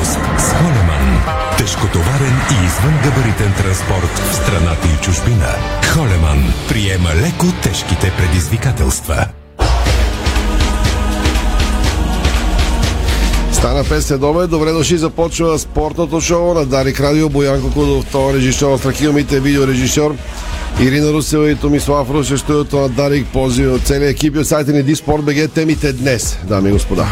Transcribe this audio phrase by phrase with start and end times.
[0.00, 1.22] превоз с Холеман.
[1.58, 5.46] Тежкотоварен и извънгабаритен транспорт в страната и чужбина.
[5.94, 9.26] Холеман приема леко тежките предизвикателства.
[13.52, 14.50] Стана 5 следобед.
[14.50, 14.98] Добре дошли.
[14.98, 17.28] Започва спортното шоу на Дарик Радио.
[17.28, 20.14] Боянко Кудов, това режисьор, страхилмите видеорежисьор.
[20.80, 24.72] Ирина Русева и Томислав Руше, студиото на Дарик Пози от целия екип и от сайта
[24.72, 25.52] ни Диспорт БГ.
[25.54, 27.06] Темите днес, дами и господа.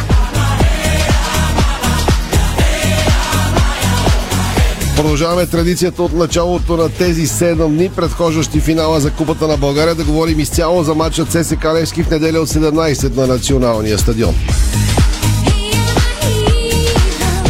[4.99, 10.05] Продължаваме традицията от началото на тези 7 дни, предхождащи финала за Купата на България, да
[10.05, 14.35] говорим изцяло за матча ЦСК Левски в неделя от 17 на националния стадион.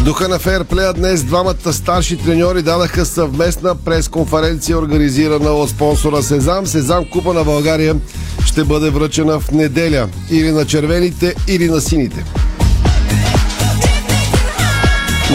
[0.05, 6.67] Духа на фейрплея днес двамата старши треньори дадаха съвместна пресконференция, организирана от спонсора Сезам.
[6.67, 7.97] Сезам Купа на България
[8.47, 12.25] ще бъде връчена в неделя или на червените, или на сините.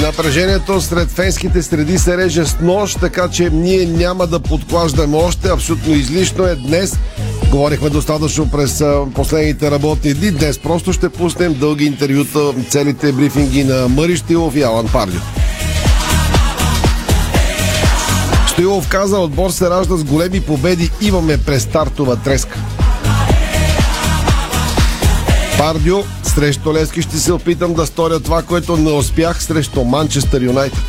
[0.04, 5.50] Напрежението сред фенските среди се реже с нощ, така че ние няма да подклаждаме още.
[5.50, 7.00] Абсолютно излишно е днес.
[7.52, 8.84] Говорихме достатъчно през
[9.16, 10.32] последните работни дни.
[10.32, 15.20] Днес просто ще пуснем дълги интервюта, целите брифинги на Мари Штилов и Алан Пардио.
[18.48, 20.92] Штилов каза, отбор се ражда с големи победи.
[21.02, 22.60] Имаме престартова треска.
[25.58, 30.80] Пардио срещу Лески ще се опитам да сторя това, което не успях срещу Манчестър Юнайтед.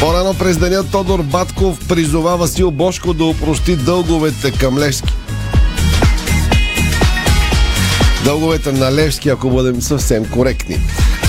[0.00, 5.14] По-рано през деня Тодор Батков призова Васил Бошко да опрости дълговете към Левски.
[8.24, 10.78] Дълговете на Левски, ако бъдем съвсем коректни.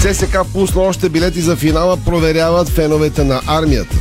[0.01, 3.95] ЦСК пусна още билети за финала, проверяват феновете на армията.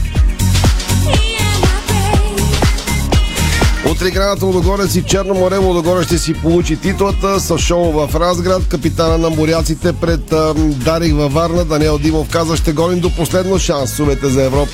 [4.01, 8.69] Утре играната Лудогорец и Черно море Лудогорец ще си получи титлата с шоу в Разград.
[8.69, 11.65] Капитана на моряците пред а, Дарик във Варна.
[11.65, 14.73] Даниел Димов каза ще гоним до последно шансовете за Европа.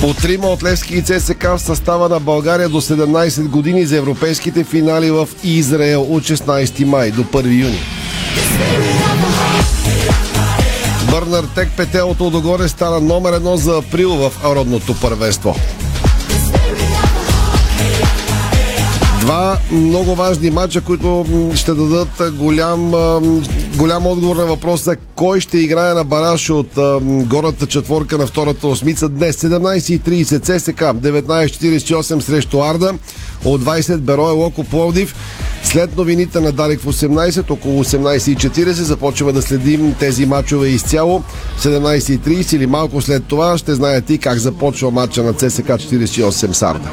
[0.00, 4.64] По трима от Левски и ЦСК в състава на България до 17 години за европейските
[4.64, 7.80] финали в Израел от 16 май до 1 юни.
[11.10, 15.56] Бърнар Тек Петел от стана номер едно за април в родното първенство.
[19.20, 22.90] Два много важни матча, които ще дадат голям,
[23.76, 26.70] голям отговор на въпроса кой ще играе на бараш от
[27.26, 29.36] горната четворка на втората осмица днес.
[29.36, 32.94] 17.30 ЦСК, 19.48 срещу Арда,
[33.44, 35.14] от 20 Берое Локо Пловдив.
[35.62, 41.22] След новините на Дарик в 18, около 18.40 започваме да следим тези матчове изцяло.
[41.60, 46.90] 17.30 или малко след това ще знаете и как започва матча на ЦСК 48 Сарда.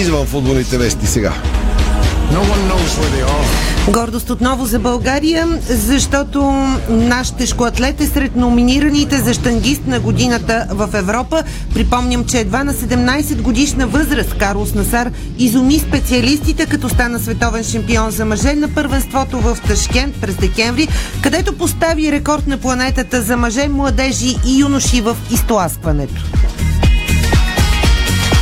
[0.00, 1.32] Извън футболните вести сега.
[3.88, 6.42] Гордост отново за България, защото
[6.88, 11.42] наш тежкоатлет е сред номинираните за штангист на годината в Европа.
[11.74, 18.10] Припомням, че едва на 17 годишна възраст Карлос Насар изуми специалистите, като стана световен шампион
[18.10, 20.88] за мъже на първенството в Ташкент през декември,
[21.22, 26.22] където постави рекорд на планетата за мъже, младежи и юноши в изтласкването.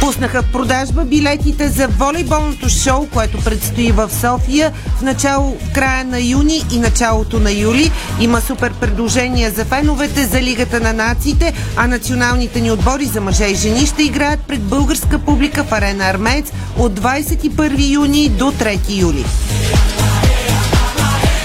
[0.04, 6.04] Пуснаха в продажба билетите за волейболното шоу, което предстои в София в начало, в края
[6.04, 7.91] на юни и началото на юли.
[8.20, 13.44] Има супер предложения за феновете за Лигата на нациите, а националните ни отбори за мъже
[13.44, 19.00] и жени ще играят пред българска публика в арена Армеец от 21 юни до 3
[19.00, 19.25] юли.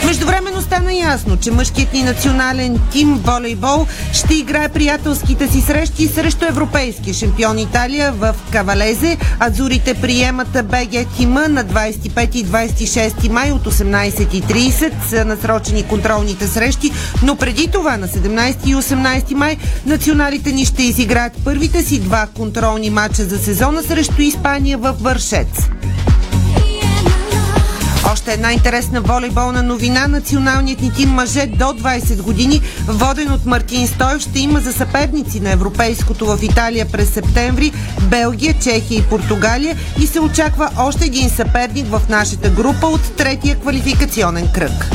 [0.05, 6.45] Междувременно стана ясно, че мъжкият ни национален тим волейбол ще играе приятелските си срещи срещу
[6.45, 9.17] европейския шампион Италия в Кавалезе.
[9.39, 16.91] Азурите приемат БГ тима на 25 и 26 май от 18.30 са насрочени контролните срещи,
[17.23, 22.27] но преди това на 17 и 18 май националите ни ще изиграят първите си два
[22.35, 25.69] контролни матча за сезона срещу Испания в Вършец.
[28.11, 30.07] Още една интересна волейболна новина.
[30.07, 35.39] Националният ни тим мъже до 20 години, воден от Мартин Стоев, ще има за съперници
[35.39, 37.71] на Европейското в Италия през септември,
[38.01, 43.59] Белгия, Чехия и Португалия и се очаква още един съперник в нашата група от третия
[43.59, 44.89] квалификационен кръг.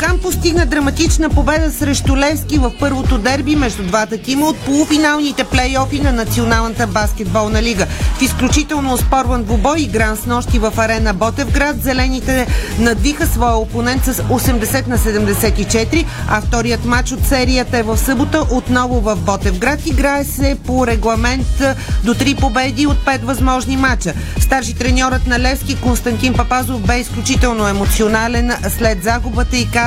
[0.00, 6.00] Балкан постигна драматична победа срещу Левски в първото дерби между двата тима от полуфиналните плейофи
[6.00, 7.86] на Националната баскетболна лига.
[8.18, 12.46] В изключително оспорван двубой, игран с нощи в арена Ботевград, зелените
[12.78, 18.42] надвиха своя опонент с 80 на 74, а вторият матч от серията е в събота
[18.50, 19.86] отново в Ботевград.
[19.86, 21.62] Играе се по регламент
[22.04, 24.14] до 3 победи от 5 възможни матча.
[24.40, 29.85] Старши треньорът на Левски Константин Папазов бе изключително емоционален след загубата и каза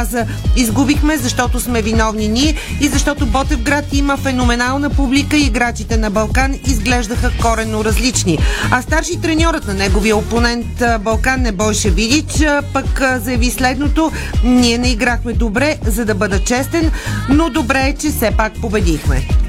[0.55, 6.59] изгубихме, защото сме виновни ние и защото Ботевград има феноменална публика и играчите на Балкан
[6.67, 8.37] изглеждаха коренно различни.
[8.71, 12.43] А старши треньорът на неговия опонент Балкан не Бойше Видич
[12.73, 14.11] пък заяви следното
[14.43, 16.91] ние не играхме добре, за да бъда честен,
[17.29, 19.48] но добре е, че все пак победихме.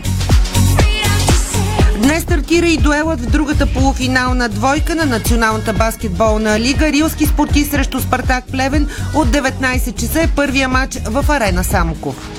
[2.02, 6.92] Днес стартира и дуелът в другата полуфинална двойка на Националната баскетболна лига.
[6.92, 12.30] Рилски спорти срещу Спартак Плевен от 19 часа е първия матч в арена Самоков.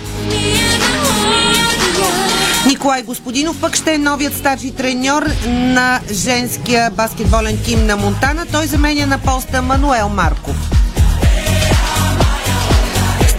[2.67, 8.45] Николай Господинов пък ще е новият старши треньор на женския баскетболен тим на Монтана.
[8.51, 10.80] Той заменя на поста Мануел Марков.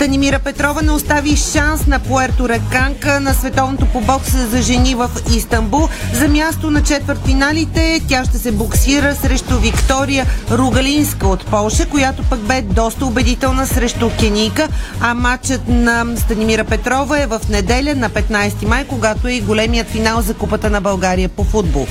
[0.02, 5.10] Станимира Петрова не остави шанс на Пуерто Реканка на световното по бокса за жени в
[5.36, 5.88] Истанбул.
[6.14, 12.40] За място на четвъртфиналите тя ще се боксира срещу Виктория Ругалинска от Полша, която пък
[12.40, 14.68] бе доста убедителна срещу Кенийка,
[15.00, 19.88] а матчът на Станимира Петрова е в неделя на 15 май, когато е и големият
[19.88, 21.86] финал за Купата на България по футбол.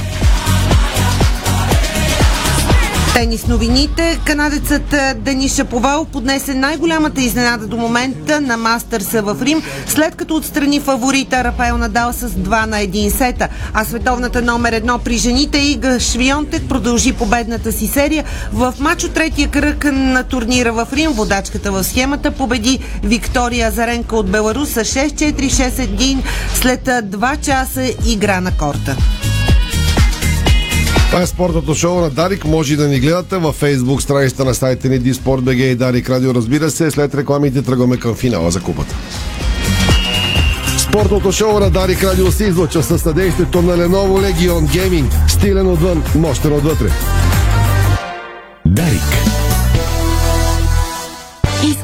[3.21, 4.19] Тенис новините.
[4.25, 10.79] Канадецът Денис Шаповал поднесе най-голямата изненада до момента на Мастърса в Рим, след като отстрани
[10.79, 13.47] фаворита Рафаел Надал с 2 на 1 сета.
[13.73, 18.23] А световната номер едно при жените Ига Швионтек продължи победната си серия.
[18.53, 24.15] В матч от третия кръг на турнира в Рим водачката в схемата победи Виктория Азаренко
[24.15, 26.17] от Беларус с 6-4-6-1
[26.53, 28.97] след 2 часа игра на корта.
[31.11, 32.45] Това е спортното шоу на Дарик.
[32.45, 36.33] Може да ни гледате във фейсбук страницата на сайта ни Диспорт.бг и Дарик Радио.
[36.33, 38.95] Разбира се, след рекламите тръгваме към финала за купата.
[40.77, 45.27] Спортното шоу на Дарик Радио се излъчва със съдействието на Lenovo Legion Gaming.
[45.27, 46.87] Стилен отвън, мощен отвътре.
[48.65, 49.20] Дарик.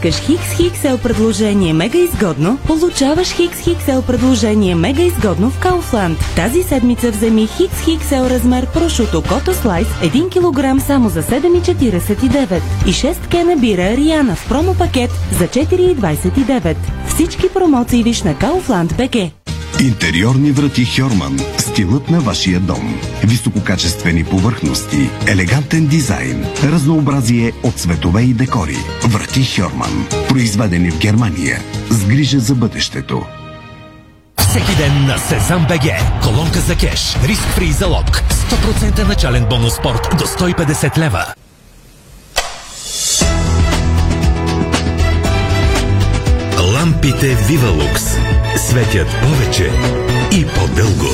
[0.07, 2.57] Искаш Хикс Хиксел предложение мега изгодно?
[2.67, 6.17] Получаваш Хикс Хиксел предложение мега изгодно в Кауфланд.
[6.35, 12.89] Тази седмица вземи Хикс Хиксел размер прошуто Кото Слайс 1 кг само за 7,49 и
[12.89, 16.75] 6 кена бира Риана в промо пакет за 4,29.
[17.07, 19.36] Всички промоции виж на Kaufland BG.
[19.79, 21.39] Интериорни врати Хьорман.
[21.57, 23.01] Стилът на вашия дом.
[23.23, 28.77] Висококачествени повърхности, елегантен дизайн, разнообразие от цветове и декори.
[29.03, 30.07] Врати Хьорман.
[30.29, 31.59] Произведени в Германия.
[31.89, 33.25] С грижа за бъдещето.
[34.37, 35.83] Всеки ден на Сезам БГ.
[36.23, 37.17] Колонка за кеш.
[37.23, 38.05] Риск фри залог.
[38.05, 41.25] 100% начален бонус спорт до 150 лева.
[46.73, 48.16] Лампите Вивалукс
[48.57, 49.71] светят повече
[50.31, 51.07] и по-дълго.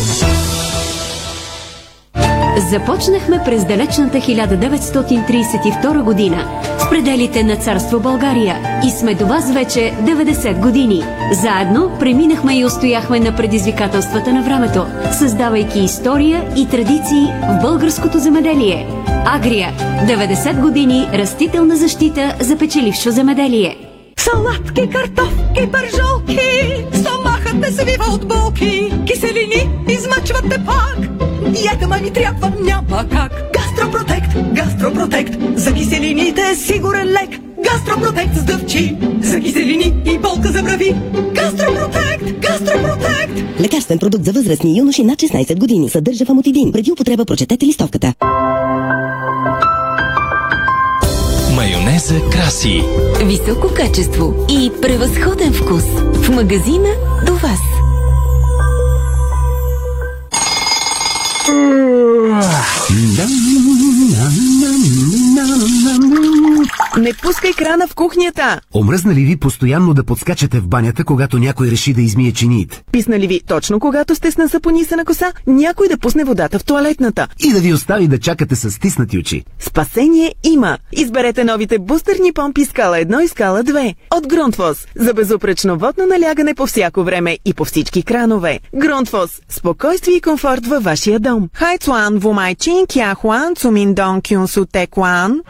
[2.70, 9.80] Започнахме през далечната 1932 година в пределите на царство България и сме до вас вече
[9.80, 11.04] 90 години.
[11.32, 18.88] Заедно преминахме и устояхме на предизвикателствата на времето, създавайки история и традиции в българското земеделие.
[19.26, 23.78] Агрия– 90 години растителна защита за печелившо земеделие.
[24.20, 26.40] Салатки, картофки, пържолки,
[27.54, 30.98] не свива от болки, киселини измъчвате пак.
[31.52, 33.32] Диета ма ми трябва, няма как.
[33.54, 37.40] Гастропротект, гастропротект, за киселините е сигурен лек.
[37.64, 40.96] Гастропротект с дъвчи, за киселини и болка за брави.
[41.34, 43.60] Гастропротект, гастропротект.
[43.60, 45.90] Лекарствен продукт за възрастни юноши над 16 години.
[45.90, 46.72] Съдържа фамотидин.
[46.72, 48.14] Преди употреба прочетете листовката.
[51.94, 52.84] Майонеза краси.
[53.22, 55.84] Високо качество и превъзходен вкус.
[56.14, 56.90] В магазина
[57.26, 57.60] до вас.
[66.98, 68.62] Не пускай крана в кухнята!
[68.76, 72.84] Омръзна ли ви постоянно да подскачате в банята, когато някой реши да измие чиниите?
[72.92, 77.28] Писна ли ви точно когато сте с насапонисана коса, някой да пусне водата в туалетната?
[77.40, 79.44] И да ви остави да чакате с стиснати очи.
[79.60, 80.78] Спасение има!
[80.92, 86.56] Изберете новите бустерни помпи скала 1 и скала 2 от Грунтфос за безупречно водно налягане
[86.56, 88.60] по всяко време и по всички кранове.
[88.76, 91.50] Грунтфос– спокойствие и комфорт във вашия дом.
[91.54, 95.42] Хайцуан, Вумайчин, Кяхуан, Цумин Дон Кюн Су Текуан.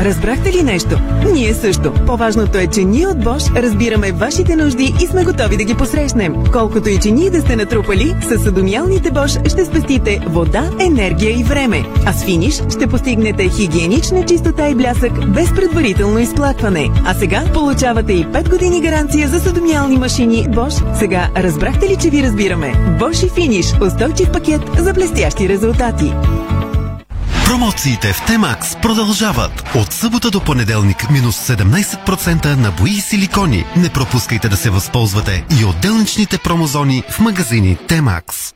[0.00, 0.98] Разбрахте ли нещо?
[1.32, 1.92] Ние също.
[2.06, 6.34] По-важното е, че ние от Bosch разбираме вашите нужди и сме готови да ги посрещнем.
[6.52, 11.44] Колкото и че ние да сте натрупали, с съдомиалните Bosch ще спестите вода, енергия и
[11.44, 11.84] време.
[12.06, 16.90] А с финиш ще постигнете хигиенична чистота и блясък без предварително изплакване.
[17.04, 20.94] А сега получавате и 5 години гаранция за съдомиални машини Bosch.
[20.98, 22.72] Сега разбрахте ли, че ви разбираме?
[23.00, 23.74] Bosch и финиш.
[23.86, 26.12] Устойчив пакет за блестящи резултати.
[27.46, 29.64] Промоциите в Темакс продължават.
[29.74, 33.64] От събота до понеделник минус 17% на бои и силикони.
[33.76, 38.54] Не пропускайте да се възползвате и от делничните промозони в магазини Темакс.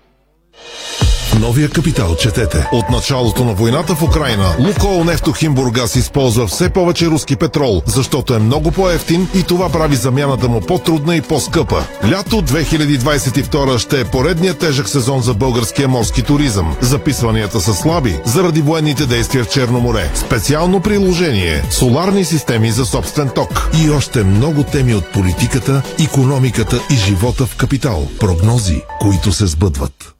[1.39, 2.67] Новия капитал четете.
[2.73, 8.35] От началото на войната в Украина Лукол Нефтохим Бургас използва все повече руски петрол, защото
[8.35, 11.85] е много по-ефтин и това прави замяната му по-трудна и по-скъпа.
[12.11, 16.77] Лято 2022 ще е поредният тежък сезон за българския морски туризъм.
[16.81, 20.11] Записванията са слаби заради военните действия в Черно море.
[20.15, 23.71] Специално приложение– соларни системи за собствен ток.
[23.85, 28.09] И още много теми от политиката, економиката и живота в капитал.
[28.21, 30.15] Прогнози, които се сбъдват.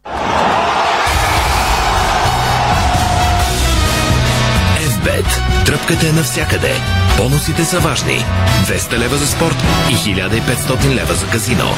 [5.01, 5.65] FBET.
[5.67, 6.73] Тръпката е навсякъде.
[7.17, 8.25] Бонусите са важни.
[8.67, 9.57] 200 лева за спорт
[9.91, 11.71] и 1500 лева за казино.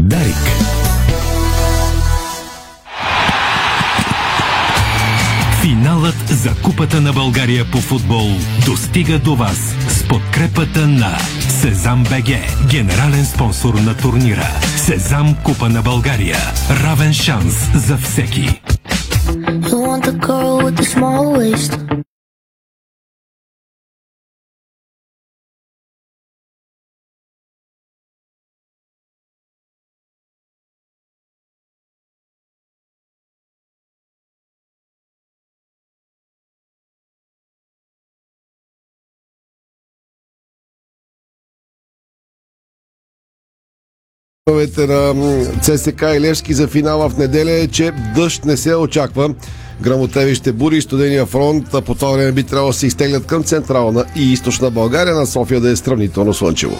[0.00, 0.36] Дарик.
[5.60, 8.30] Финалът за Купата на България по футбол
[8.66, 12.28] достига до вас с подкрепата на Сезам БГ,
[12.70, 14.48] генерален спонсор на турнира.
[14.76, 16.38] Сезам Купа на България.
[16.70, 18.60] Равен шанс за всеки.
[19.94, 21.78] Want the girl with the small waist.
[44.78, 49.34] На ЦСК и Левски за финала в неделя е, че дъжд не се очаква.
[49.80, 53.26] Грамотеви ще бури и студения фронт, а по това време би трябвало да се изтеглят
[53.26, 56.78] към централна и източна България, на София да е сравнително слънчево.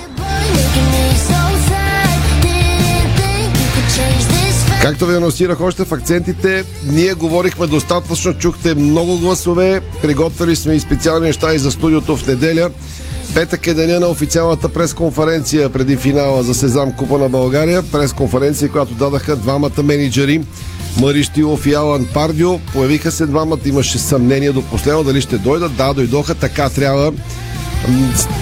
[4.83, 10.81] Както ви анонсирах още в акцентите, ние говорихме достатъчно, чухте много гласове, приготвили сме и
[10.81, 12.71] специални неща и за студиото в неделя.
[13.35, 17.83] Петък е деня на официалната пресконференция преди финала за Сезам Купа на България.
[17.83, 20.41] Пресконференция, която дадаха двамата менеджери
[21.01, 22.59] Мари Штилов и Алан Пардио.
[22.59, 25.77] Появиха се двамата, имаше съмнение до последно дали ще дойдат.
[25.77, 27.13] Да, дойдоха, така трябва.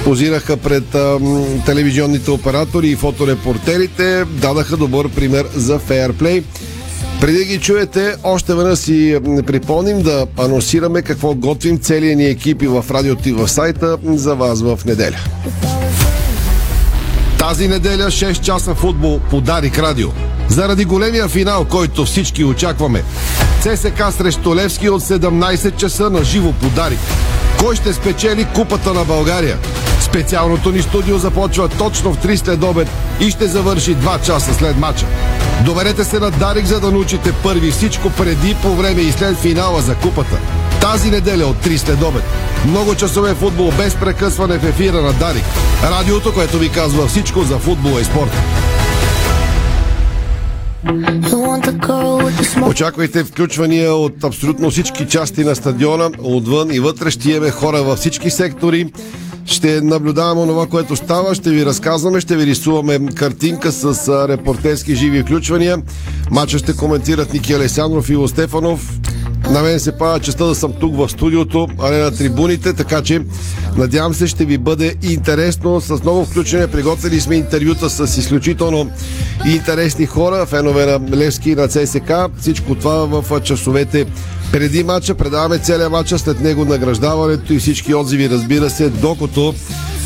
[0.05, 4.25] Позираха пред ам, телевизионните оператори и фоторепортерите.
[4.25, 6.43] Дадаха добър пример за фейерплей.
[7.21, 12.63] Преди да ги чуете, още веднъж си припомним да анонсираме какво готвим целият ни екип
[12.63, 15.19] и в радиото и в сайта за вас в неделя.
[17.49, 20.09] Тази неделя 6 часа футбол по Дарик Радио.
[20.49, 23.03] Заради големия финал, който всички очакваме.
[23.61, 26.99] ЦСК срещу Левски от 17 часа на живо по Дарик.
[27.59, 29.59] Кой ще спечели Купата на България?
[30.01, 32.89] Специалното ни студио започва точно в 3 след обед
[33.21, 35.07] и ще завърши 2 часа след матча.
[35.65, 39.81] Доверете се на Дарик, за да научите първи всичко преди, по време и след финала
[39.81, 40.39] за Купата.
[40.83, 41.99] Тази неделя от 3 след.
[42.67, 45.45] Много часове футбол без прекъсване в ефира на Дарик.
[45.83, 48.37] Радиото, което ви казва всичко за футбола и спорта.
[52.67, 57.11] Очаквайте включвания от абсолютно всички части на стадиона, отвън и вътре.
[57.11, 58.93] Ще имаме хора във всички сектори.
[59.47, 65.23] Ще наблюдаваме това, което става, ще ви разказваме, ще ви рисуваме картинка с репортерски живи
[65.23, 65.79] включвания.
[66.31, 68.99] Мача ще коментират Ники Алесандров и Стефанов.
[69.51, 73.03] На мен се пада честа да съм тук в студиото, а не на трибуните, така
[73.03, 73.21] че
[73.77, 75.81] надявам се ще ви бъде интересно.
[75.81, 78.91] С много включване приготвили сме интервюта с изключително
[79.47, 82.13] интересни хора, фенове на Левски и на ЦСК.
[82.41, 84.07] Всичко това в часовете
[84.53, 85.15] преди матча.
[85.15, 89.55] Предаваме целият матча, след него награждаването и всички отзиви, разбира се, докато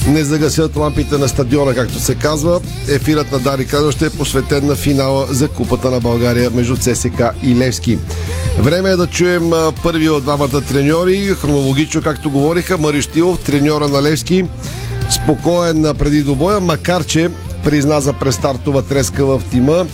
[0.09, 2.61] не загасят лампите на стадиона, както се казва.
[2.89, 7.23] Ефирът на Дари Радио ще е посветен на финала за Купата на България между ЦСК
[7.43, 7.99] и Левски.
[8.59, 9.51] Време е да чуем
[9.83, 14.45] първи от двамата треньори, хронологично, както говориха, Марищилов, треньора на Левски,
[15.11, 17.31] спокоен преди добоя, макар че
[17.67, 19.87] призна за престартова треска в тима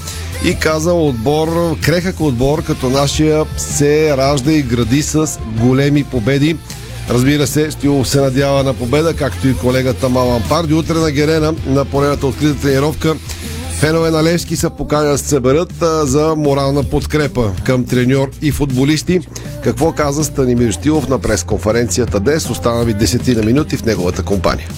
[0.44, 6.56] и каза отбор, крехък отбор, като нашия се ражда и гради с големи победи.
[7.10, 10.74] Разбира се, Стилов се надява на победа, както и колегата Малан Парди.
[10.74, 13.16] Утре на Герена, на поредната открита тренировка,
[13.78, 19.20] Фенове на Левски са покани да се съберат за морална подкрепа към треньор и футболисти.
[19.64, 22.50] Какво каза Станимир Штилов на пресконференцията днес?
[22.50, 24.68] Остана ви десетина минути в неговата компания.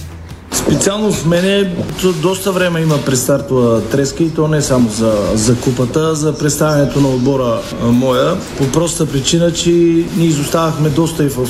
[0.65, 1.75] Специално в мене
[2.21, 7.07] доста време има престартова треска и то не само за, за купата, за представянето на
[7.09, 8.35] отбора моя.
[8.57, 9.69] По проста причина, че
[10.17, 11.47] ние изоставахме доста и в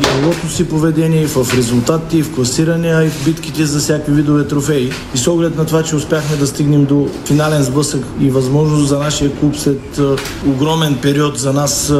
[0.00, 4.46] игровото си поведение, и в резултатите, и в класирания, и в битките за всякакви видове
[4.46, 4.90] трофеи.
[5.14, 8.98] И с оглед на това, че успяхме да стигнем до финален сблъсък и възможност за
[8.98, 10.00] нашия клуб след
[10.46, 11.92] огромен период за нас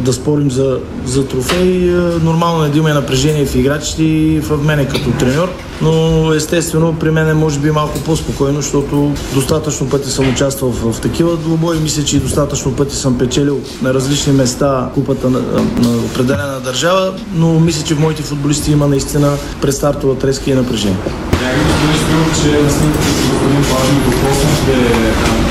[0.00, 1.90] да спорим за, за трофеи,
[2.22, 5.48] нормално е да има напрежение в играчите и в мене като треньор
[5.82, 6.05] но
[6.36, 11.00] естествено при мен е може би малко по-спокойно, защото достатъчно пъти съм участвал в, в
[11.00, 11.78] такива двубои.
[11.78, 15.38] Мисля, че и достатъчно пъти съм печелил на различни места купата на,
[15.78, 20.96] на определена държава, но мисля, че в моите футболисти има наистина предстартова треска и напрежение.
[21.42, 24.76] Някак господин Спилов, че на с господин Павлин докоснахте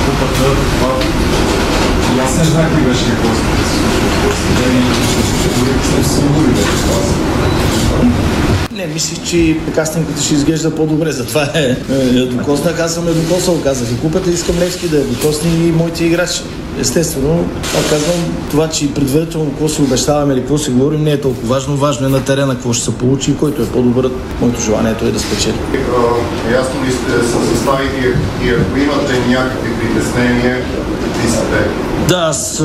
[0.05, 0.45] купата,
[0.77, 0.95] това
[2.13, 3.85] и не знах ли беше какво се случва.
[8.87, 11.11] Не, мислих, че така снимката ще изглежда по-добре.
[11.11, 12.79] Затова е, е докоснах.
[12.79, 13.91] Аз съм е казах.
[13.91, 16.41] И купата искам Левски да е докосни и моите играчи.
[16.79, 18.19] Естествено, това казвам,
[18.51, 21.75] това, че предварително какво си обещаваме или какво си говорим, не е толкова важно.
[21.75, 24.11] Важно е на терена какво ще се получи и който е по-добър.
[24.41, 25.55] Моето желание е да спечели.
[26.51, 28.13] Ясно ли сте с съставите
[28.43, 30.61] и ако имате някакви притеснения,
[31.31, 31.85] те?
[32.09, 32.63] Да, аз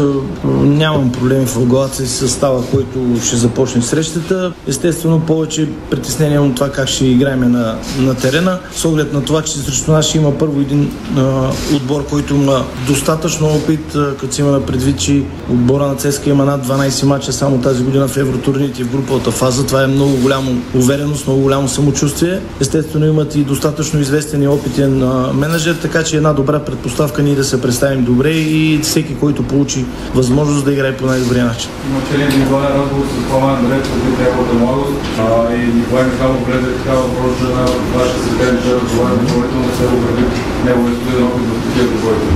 [0.54, 4.52] нямам проблеми в главата си състава, който ще започне срещата.
[4.66, 8.58] Естествено, повече притеснение от това как ще играем на, на терена.
[8.74, 12.64] С оглед на това, че срещу нас ще има първо един а, отбор, който има
[12.86, 17.32] достатъчно опит, като си има на предвид, че отбора на ЦСКА има над 12 мача
[17.32, 19.66] само тази година в евротурните и в груповата фаза.
[19.66, 22.40] Това е много голямо увереност, много голямо самочувствие.
[22.60, 27.34] Естествено, имат и достатъчно известен и опитен а, менеджер, така че една добра предпоставка ние
[27.34, 28.49] да се представим добре и
[28.82, 31.70] всеки, който получи възможност да играе по най-добрия начин.
[31.90, 36.76] Имате ли индивидуален разговор с Пламен Андреев, преди неговата младост а, и Николай Михайлов гледа
[36.78, 37.62] такава въпрос на
[37.94, 40.24] вашия съседен, че разговаря допълнително да се обрави
[40.64, 42.28] неговия студен опит в такива двойки?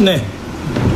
[0.00, 0.24] Не,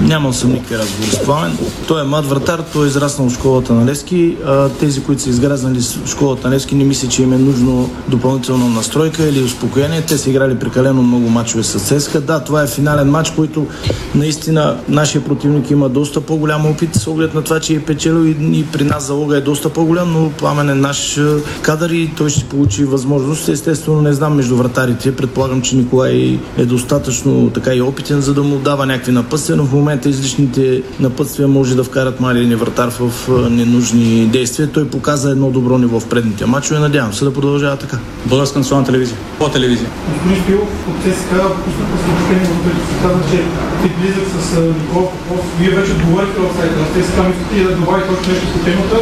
[0.02, 1.58] Нямал съм никакви разговори с Пламен.
[1.88, 4.36] Той е млад вратар, той е израснал в школата на Левски.
[4.46, 7.90] А, тези, които са изгразнали в школата на Левски, не мисля, че им е нужно
[8.08, 10.02] допълнително настройка или успокоение.
[10.02, 12.20] Те са играли прекалено много мачове с Цеска.
[12.20, 13.66] Да, това е финален матч, който
[14.14, 18.58] наистина нашия противник има доста по-голям опит с оглед на това, че е печелил и,
[18.58, 21.20] и при нас залога е доста по-голям, но Пламен е наш
[21.62, 23.48] кадър и той ще получи възможност.
[23.48, 25.16] Естествено, не знам между вратарите.
[25.16, 29.72] Предполагам, че Николай е достатъчно така и опитен, за да му дава някакви напъстия, в
[29.72, 34.72] момента излишните напътствия може да вкарат малия вратар в ненужни действия.
[34.72, 36.80] Той показа едно добро ниво в предните матчове.
[36.80, 37.98] Надявам се да продължава така.
[38.26, 39.16] Българска национална телевизия.
[39.38, 39.88] По телевизия.
[40.12, 43.38] Господин Спилов, от ЦСКА пуснаха съобщение, в което се каза, че
[43.82, 45.44] ти близък с Никола Попов.
[45.58, 47.22] Вие вече отговорихте в сайта на ЦСКА.
[47.28, 48.96] Мислите ли да добавите още нещо по темата?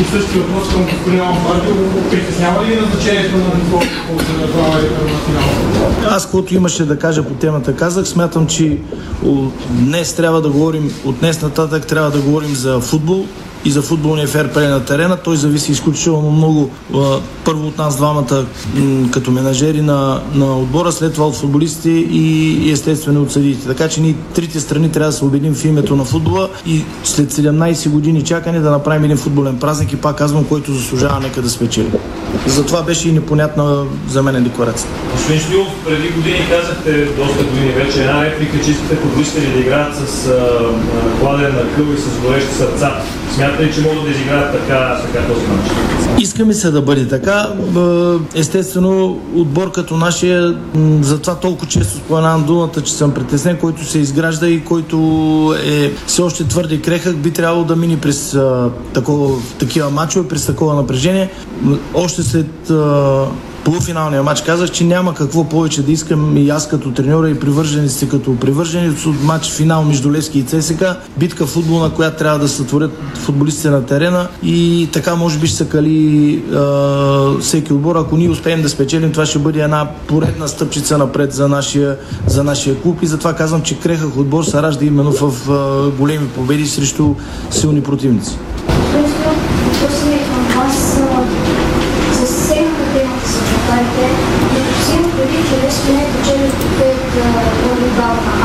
[0.00, 1.74] И същия въпрос към господин Амбардио.
[2.10, 3.82] Притеснява ли назначението на Никола
[4.40, 6.14] за глава на финала?
[6.16, 8.06] Аз, което имаше да кажа по темата, казах.
[8.06, 8.78] Смятам, че
[9.70, 13.26] днес трябва да говорим, от днес нататък трябва да говорим за футбол
[13.64, 15.16] и за футболния ферплей на терена.
[15.16, 16.70] Той зависи изключително много
[17.44, 18.46] първо от нас двамата
[19.12, 23.66] като менажери на, на отбора, след това от футболистите и естествено от съдиите.
[23.66, 27.32] Така че ние трите страни трябва да се обедим в името на футбола и след
[27.32, 31.50] 17 години чакане да направим един футболен празник и пак казвам, който заслужава нека да
[31.50, 31.90] спечели.
[32.46, 34.90] Затова беше и непонятна за мен декларация.
[35.12, 39.94] Господин Штилов, преди години казахте, доста години вече, една реплика, че искате футболистите да играят
[39.96, 43.02] с а, хладен накъл и с горещи сърца.
[43.34, 45.70] Смятате че могат да изиграят така, така този матч?
[46.18, 47.48] Искаме се да бъде така.
[48.34, 50.56] Естествено, отбор като нашия,
[51.00, 54.96] затова толкова често споменавам думата, че съм притеснен, който се изгражда и който
[55.66, 58.38] е все още твърде крехък, би трябвало да мини през
[58.94, 61.30] такова, такива матчове, през такова напрежение.
[61.94, 62.70] Още след
[63.64, 68.08] полуфиналния матч казах, че няма какво повече да искам и аз като треньора и привържениците
[68.08, 70.84] като привърженици от матч финал между Левски и ЦСК.
[71.16, 75.68] Битка футболна, която трябва да сътворят футболистите на терена и така може би ще се
[75.68, 77.96] кали а, всеки отбор.
[77.96, 81.96] Ако ние успеем да спечелим, това ще бъде една поредна стъпчица напред за нашия,
[82.26, 86.28] за нашия клуб и затова казвам, че крехах отбор се ражда именно в а, големи
[86.28, 87.14] победи срещу
[87.50, 88.38] силни противници.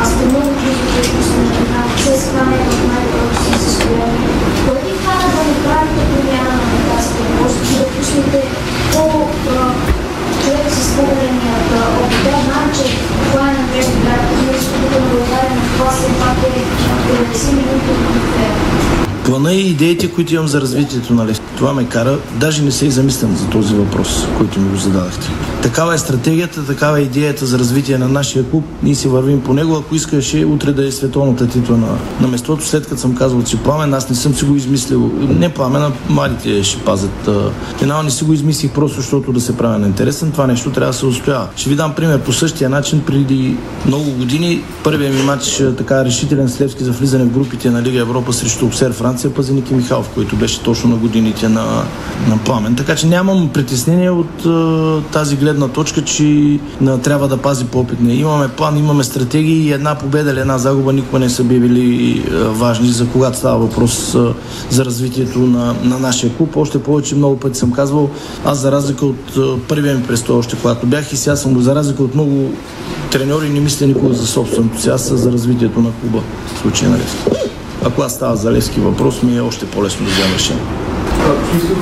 [0.02, 4.30] аз не мога да изобщо съм на се схване в най-доброто си състояние.
[4.66, 8.42] Кое ви кара да направите промяна на тази възможност и да пуснете
[8.92, 9.04] по
[10.44, 12.88] човек с изпълнения да обедена, че
[13.26, 16.62] това е на тези град, ние изпълнително България, но това все пак е
[17.34, 18.69] 90 минути от
[19.30, 21.46] плана и идеите, които имам за развитието на Левски.
[21.58, 25.30] Това ме кара, даже не се и замислям за този въпрос, който ми го зададахте.
[25.62, 28.65] Такава е стратегията, такава е идеята за развитие на нашия клуб.
[28.84, 29.76] Ние си вървим по него.
[29.76, 33.58] Ако искаше утре да е световната титла на, на местото, след като съм казвал, че
[33.58, 35.12] пламен, аз не съм си го измислил.
[35.39, 37.30] Не пламен, а младите ще пазят.
[37.80, 40.32] Финал не си го измислих просто, защото да се правя на интересен.
[40.32, 41.48] Това нещо трябва да се устоява.
[41.56, 43.02] Ще ви дам пример по същия начин.
[43.06, 47.82] Преди много години първият ми матч, така решителен с Левски за влизане в групите на
[47.82, 51.84] Лига Европа срещу Обсер Франция, Пазеник и Михайлов, който беше точно на годините на,
[52.30, 52.76] на Пламен.
[52.76, 58.20] Така че нямам притеснение от а, тази гледна точка, че на, трябва да пази по-опитния.
[58.20, 62.36] Имаме план, имаме стратегии и една победа или една загуба никога не са били а,
[62.36, 64.34] важни за когато става въпрос а,
[64.70, 66.58] за развитието на, на нашия клуб.
[66.58, 68.10] Още повече много пъти съм казвал,
[68.46, 71.62] аз за разлика от а, първия ми престой, още когато бях и сега съм го
[71.62, 72.52] за разлика от много
[73.12, 76.24] треньори не мисля никога за собственото си, аз за развитието на клуба
[76.56, 77.38] в случая на Левски.
[77.86, 80.63] Ако аз става за Левски въпрос, ми е още по-лесно да взема решение.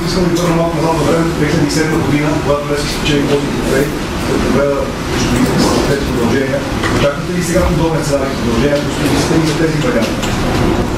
[0.06, 1.30] Искам да върна малко назад във времето,
[1.70, 3.84] 2007 година, когато Левски спечели този трофей,
[4.28, 4.76] след победа
[5.90, 6.60] между продължения.
[6.98, 10.10] Очаквате ли сега подобен сценарий продължения, ако и за тези варианти?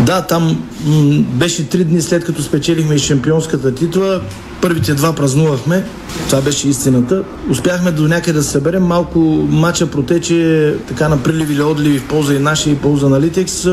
[0.00, 4.20] Да, там м- беше три дни след като спечелихме и шампионската титла.
[4.62, 5.84] Първите два празнувахме.
[6.26, 7.22] Това беше истината.
[7.50, 8.82] Успяхме до някъде да съберем.
[8.82, 9.18] Малко
[9.50, 13.66] матча протече така на приливи или отливи в полза и нашия и полза на Литекс.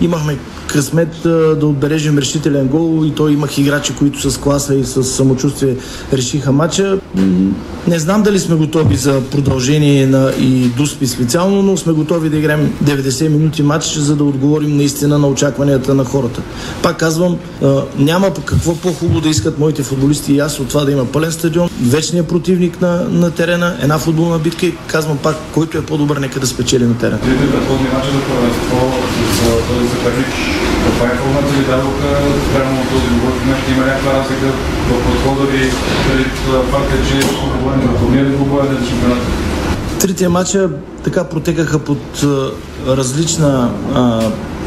[0.00, 5.04] Имахме късмет да отбележим решителен гол и той имах играчи, които с класа и с
[5.04, 5.76] самочувствие
[6.12, 6.98] решиха матча.
[7.86, 12.36] Не знам дали сме готови за продължение на и Дуспи специално, но сме готови да
[12.36, 16.42] играем 90 минути матч, за да отговорим наистина на очакванията на хората.
[16.82, 17.38] Пак казвам,
[17.98, 21.70] няма какво по-хубаво да искат моите футболисти и аз от това да има пълен стадион,
[21.82, 26.40] вечният противник на, на терена, една футболна битка и казвам пак, който е по-добър, нека
[26.40, 27.18] да спечели на терена.
[30.84, 32.08] Каква информация ви дадоха
[32.50, 33.32] спрямо този отбор?
[33.76, 34.46] Има някаква разлика
[34.88, 35.70] в подхода ви
[36.08, 36.26] пред
[36.70, 37.14] факта, че
[37.58, 39.26] говорим за турнир и говорим за шампионата?
[40.00, 40.70] Трите матча
[41.04, 42.24] така протекаха под
[42.86, 44.20] различна, а,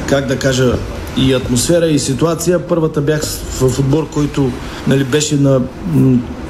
[0.08, 0.74] как да кажа,
[1.18, 2.68] и атмосфера и ситуация.
[2.68, 3.22] Първата бях
[3.60, 4.52] в отбор, който
[4.88, 5.62] нали, беше на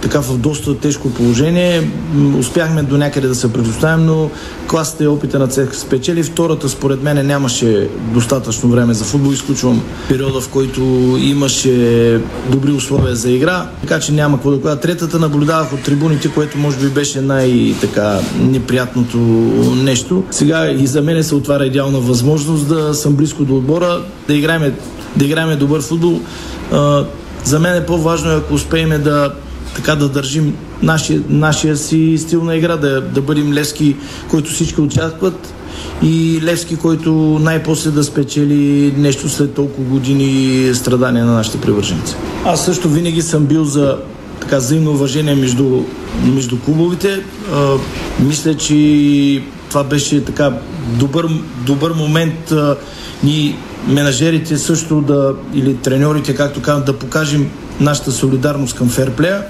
[0.01, 1.91] така в доста тежко положение.
[2.39, 4.29] Успяхме до някъде да се предоставим, но
[4.67, 6.23] класата и опита на цех спечели.
[6.23, 9.31] Втората, според мен, нямаше достатъчно време за футбол.
[9.31, 10.81] Изключвам периода, в който
[11.21, 14.79] имаше добри условия за игра, така че няма какво да кажа.
[14.79, 19.17] Третата наблюдавах от трибуните, което може би беше най-така неприятното
[19.83, 20.23] нещо.
[20.31, 24.73] Сега и за мен се отваря идеална възможност да съм близко до отбора, да играем,
[25.15, 26.19] да играем добър футбол.
[27.43, 29.33] За мен е по-важно, ако успеем да
[29.75, 33.95] така да държим нашия, нашия си стил на игра, да, да бъдем Левски,
[34.29, 35.53] който всички очакват
[36.03, 42.15] и Левски, който най-после да спечели нещо след толкова години страдания на нашите привърженици.
[42.45, 43.97] Аз също винаги съм бил за
[44.41, 45.83] така взаимно уважение между,
[46.25, 47.23] между клубовите.
[47.53, 47.73] А,
[48.19, 50.51] мисля, че това беше така
[50.99, 51.27] добър,
[51.65, 52.75] добър момент а,
[53.23, 53.55] ни
[53.87, 59.43] менажерите също да, или треньорите, както казвам, да покажем нашата солидарност към ферплея.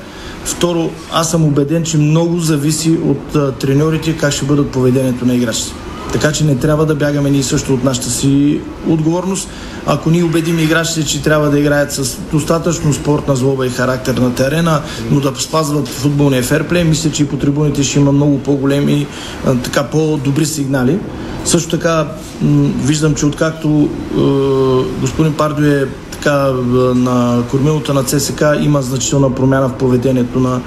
[0.46, 5.36] Второ, аз съм убеден, че много зависи от а, треньорите как ще бъдат поведението на
[5.36, 5.74] играчите.
[6.14, 9.50] Така че не трябва да бягаме ние също от нашата си отговорност.
[9.86, 14.36] Ако ние убедим играчите, че трябва да играят с достатъчно спортна злоба и характер на
[14.36, 19.08] терена, но да спазват футболния ферплей, мисля, че и по трибуните ще има много по-големи,
[19.46, 21.00] а, така по-добри сигнали.
[21.46, 22.08] Също така
[22.42, 25.88] м- виждам, че откакто е, господин Пардо е
[26.22, 26.52] така
[26.96, 30.62] на кормилото на ЦСК има значителна промяна в поведението на,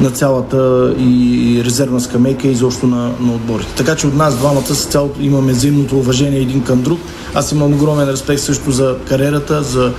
[0.00, 3.74] на цялата и резервна скамейка и изобщо на, на отборите.
[3.76, 7.00] Така че от нас двамата с цялото имаме взаимното уважение един към друг.
[7.34, 9.92] Аз имам огромен респект също за кариерата, за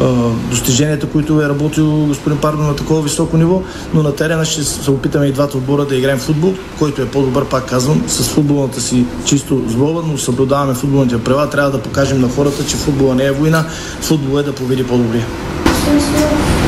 [0.00, 0.02] а,
[0.50, 3.62] достиженията, които е работил господин Пардо на такова високо ниво,
[3.94, 7.44] но на терена ще се опитаме и двата отбора да играем футбол, който е по-добър,
[7.44, 11.50] пак казвам, с футболната си чисто злоба, но съблюдаваме футболните права.
[11.50, 13.64] Трябва да покажем на хората, че футбола не е война,
[14.00, 15.26] футбол е да победи по-добрия.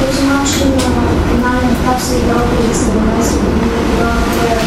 [0.00, 0.90] Този матч на
[1.28, 2.84] финален етап се играл преди 17
[3.40, 4.58] години, тогава той е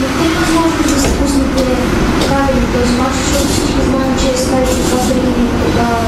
[0.00, 0.08] Не
[2.72, 2.86] да
[3.32, 6.00] защото всички знаем, че е стari това преди тогава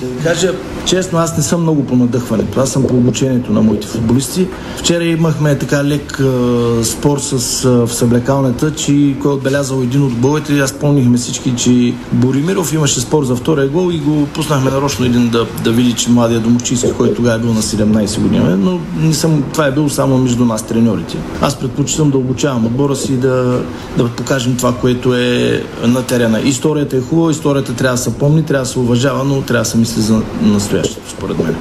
[0.00, 0.52] действат на кажа
[0.86, 2.60] честно, аз не съм много по надъхването.
[2.60, 4.48] Аз съм по обучението на моите футболисти.
[4.76, 10.02] Вчера имахме така лек а, спор с, а, в съблекалната, че кой е отбелязал един
[10.02, 10.58] от головете.
[10.58, 15.28] Аз помнихме всички, че Боримиров имаше спор за втория гол и го пуснахме нарочно един
[15.28, 18.44] да, да види, че младия домочийски, който тогава е бил на 17 години.
[18.58, 21.16] Но не съм, това е било само между нас треньорите.
[21.40, 23.62] Аз предпочитам да обучавам отбора си да,
[23.96, 26.40] да покажем това, което е на терена.
[26.40, 29.70] Историята е хубава, историята трябва да се помни, трябва да се уважава, но трябва да
[29.70, 31.56] се за настоящето, според мен.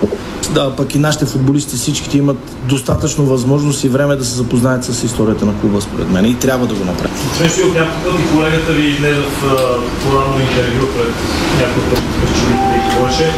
[0.54, 5.04] Да, пък и нашите футболисти всичките имат достатъчно възможност и време да се запознаят с
[5.04, 6.26] историята на клуба, според мен.
[6.26, 7.12] И трябва да го направят.
[7.40, 9.42] Беше от някакъв и колегата ви днес в
[10.04, 11.14] поранно интервю пред
[11.60, 12.00] някой път,
[12.36, 13.34] че говореше.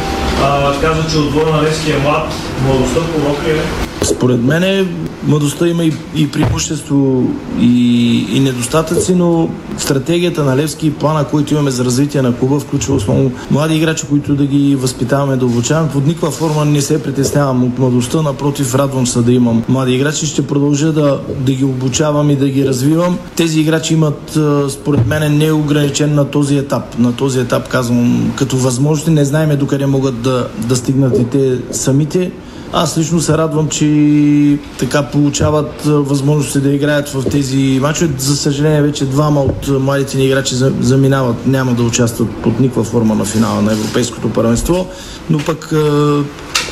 [0.80, 2.32] Каза, че отбора на Левски е млад.
[2.66, 3.91] Младостта порок ли е?
[4.04, 4.88] Според мен
[5.26, 7.26] младостта има и, и преимущество
[7.60, 12.60] и, и недостатъци, но стратегията на Левски и плана, който имаме за развитие на клуба,
[12.60, 15.90] включва основно млади играчи, които да ги възпитаваме, да обучаваме.
[15.92, 20.26] Под никаква форма не се притеснявам от младостта, напротив, радвам се да имам млади играчи.
[20.26, 23.18] Ще продължа да, да ги обучавам и да ги развивам.
[23.36, 24.38] Тези играчи имат,
[24.68, 26.98] според мен, неограничен на този етап.
[26.98, 31.58] На този етап, казвам, като възможности, не знаеме докъде могат да, да стигнат и те
[31.72, 32.30] самите.
[32.74, 38.14] Аз лично се радвам, че така получават възможности да играят в тези мачове.
[38.18, 43.14] За съжаление, вече двама от младите ни играчи заминават, няма да участват под никаква форма
[43.14, 44.86] на финала на Европейското първенство,
[45.30, 45.72] но пък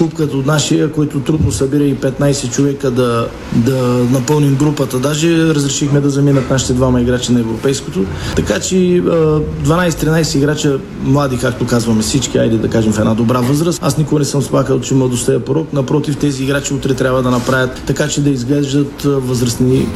[0.01, 3.77] клуб като нашия, който трудно събира и 15 човека да, да
[4.11, 4.99] напълним групата.
[4.99, 8.05] Даже разрешихме да заминат нашите двама играчи на европейското.
[8.37, 13.81] Така че 12-13 играча, млади, както казваме всички, айде да кажем в една добра възраст.
[13.83, 15.73] Аз никога не съм смакал, че младостта е порок.
[15.73, 19.87] Напротив, тези играчи утре трябва да направят така, че да изглеждат възрастни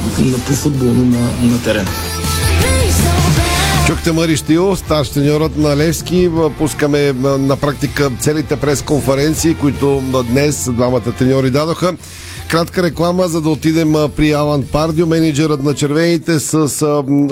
[0.47, 1.91] по футболно на, на терена.
[3.87, 6.31] Чухте Мари Штил, старш треньорът на Левски.
[6.59, 11.97] Пускаме на практика целите прес-конференции, които днес двамата треньори дадоха.
[12.49, 16.85] Кратка реклама, за да отидем при Алан Пардио, менеджерът на червените, с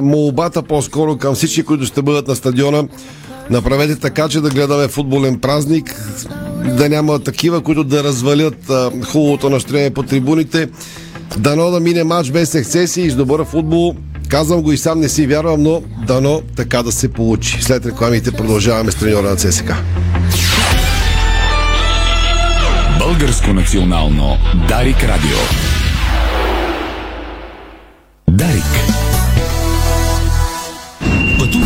[0.03, 2.85] молбата по-скоро към всички, които ще бъдат на стадиона.
[3.51, 5.95] Направете така, че да гледаме футболен празник,
[6.77, 8.73] да няма такива, които да развалят
[9.13, 10.69] хубавото настроение по трибуните.
[11.39, 13.95] Дано да мине матч без ексцесии и с добър футбол.
[14.33, 17.63] Казвам го и сам не си вярвам, но дано така да се получи.
[17.63, 19.77] След рекламите продължаваме с треньора на ЦСКА.
[22.99, 24.37] Българско национално
[24.69, 25.39] Дарик Радио.
[28.29, 28.92] Дарик.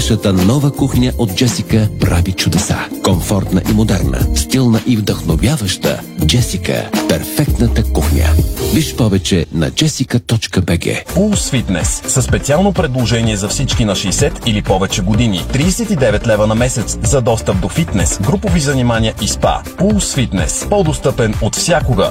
[0.00, 2.78] Вашата нова кухня от Джесика прави чудеса.
[3.04, 6.00] Комфортна и модерна, стилна и вдъхновяваща.
[6.26, 6.90] Джесика.
[7.08, 8.24] Перфектната кухня.
[8.74, 15.02] Виж повече на jessica.bg Pulse Fitness със специално предложение за всички на 60 или повече
[15.02, 15.44] години.
[15.52, 19.62] 39 лева на месец за достъп до фитнес, групови занимания и спа.
[19.78, 20.68] Pulse Fitness.
[20.68, 22.10] По-достъпен от всякога.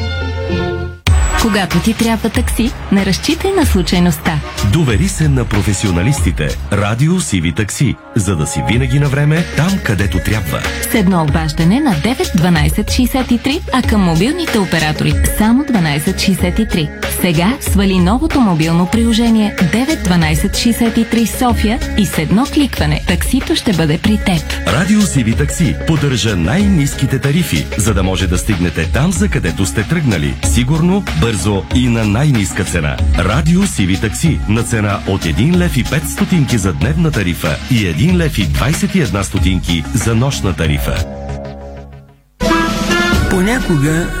[1.41, 4.39] когато ти трябва такси, не разчитай на случайността.
[4.73, 6.57] Довери се на професионалистите.
[6.71, 10.61] Радио Сиви Такси, за да си винаги на време там, където трябва.
[10.91, 16.89] С едно обаждане на 9 12 63, а към мобилните оператори само 12 63.
[17.21, 23.73] Сега свали новото мобилно приложение 9 12 63 София и с едно кликване таксито ще
[23.73, 24.67] бъде при теб.
[24.67, 29.83] Радио Сиви Такси поддържа най-низките тарифи, за да може да стигнете там, за където сте
[29.83, 30.35] тръгнали.
[30.43, 31.30] Сигурно, бързо
[31.75, 32.97] и на най-низка цена.
[33.17, 37.75] Радио Сиви Такси на цена от 1 лев и 5 стотинки за дневна тарифа и
[37.75, 41.05] 1 лев и 21 стотинки за нощна тарифа.
[43.29, 44.20] Понякога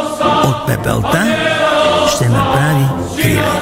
[0.23, 1.35] От пепелта
[2.15, 2.85] ще направи
[3.21, 3.61] криле.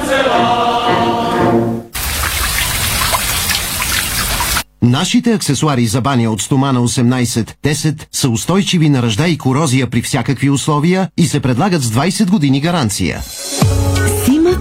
[4.82, 10.50] Нашите аксесуари за баня от стомана 18-10 са устойчиви на ръжда и корозия при всякакви
[10.50, 13.20] условия и се предлагат с 20 години гаранция.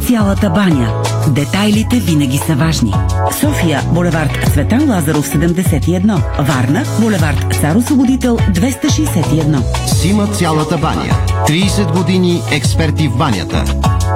[0.10, 1.04] Цялата баня.
[1.28, 2.94] Детайлите винаги са важни.
[3.40, 6.22] София, булевард Цветан Лазаров 71.
[6.40, 9.88] Варна, булевард Цар Освободител 261.
[9.88, 11.14] Сима цялата баня.
[11.48, 13.64] 30 години експерти в банята.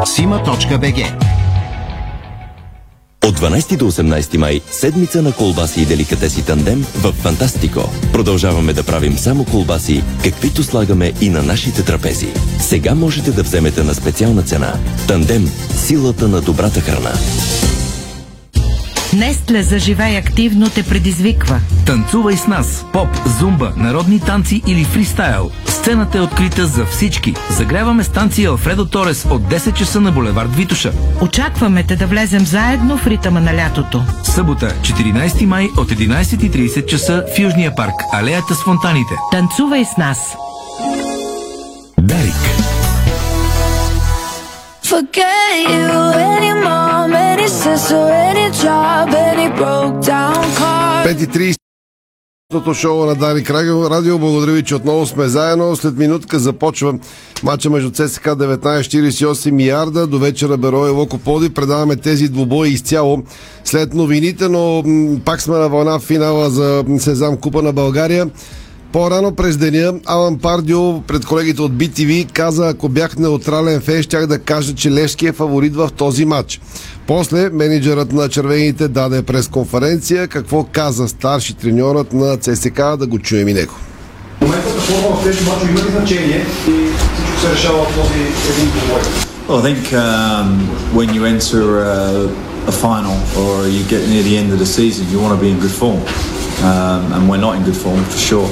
[0.06, 1.33] Сима.бг
[3.24, 7.90] От 12 до 18 май седмица на колбаси и деликатеси тандем в Фантастико.
[8.14, 12.34] Продължаваме да правим само колбаси, каквито слагаме и на нашите трапези.
[12.60, 14.74] Сега можете да вземете на специална цена.
[15.08, 17.14] Тандем– силата на добрата храна.
[19.16, 21.60] Нестле заживей активно те предизвиква.
[21.86, 22.86] Танцувай с нас.
[22.94, 23.08] Поп,
[23.40, 25.52] зумба, народни танци или фристайл.
[25.66, 27.34] Сцената е открита за всички.
[27.50, 30.92] Загряваме станция Алфредо Торес от 10 часа на булевард Витуша.
[31.22, 34.04] Очакваме те да влезем заедно в ритъма на лятото.
[34.24, 37.94] Събота, 14 май от 11.30 часа в Южния парк.
[38.14, 39.14] Алеята с фонтаните.
[39.32, 40.36] Танцувай с нас.
[42.00, 42.34] Дарик.
[44.84, 45.92] Forget you,
[46.38, 46.54] any
[51.06, 54.20] 5.30 шоу на Дарик Радио.
[54.20, 55.76] Благодаря ви, че отново сме заедно.
[55.76, 56.94] След минутка започва
[57.44, 60.08] матча между ЦСК 1948 и Ярда.
[60.08, 61.54] До вечера Беро и Локо Поди.
[61.54, 63.24] Предаваме тези двубои изцяло
[63.64, 64.84] след новините, но
[65.26, 68.30] пак сме на вълна в финала за Сезам Купа на България.
[68.94, 74.28] По-рано през деня Алан Пардио пред колегите от BTV каза, ако бях неутрален фен, щях
[74.28, 76.62] да кажа, че Левски е фаворит в този матч.
[77.08, 80.28] После менеджерът на червените даде пресконференция.
[80.28, 83.74] Какво каза старши треньорът на ЦСК, да го чуем и него.
[84.42, 86.72] Моментната форма в тези мачове има ли значение и
[87.14, 88.20] всичко се решава от този
[88.54, 89.02] един двубой?
[89.48, 90.48] Well, I think um,
[90.98, 95.04] when you enter uh, a final or you get near the end of the season,
[95.12, 96.02] you want to be in good form.
[96.70, 98.50] Um, and we're not in good form for sure.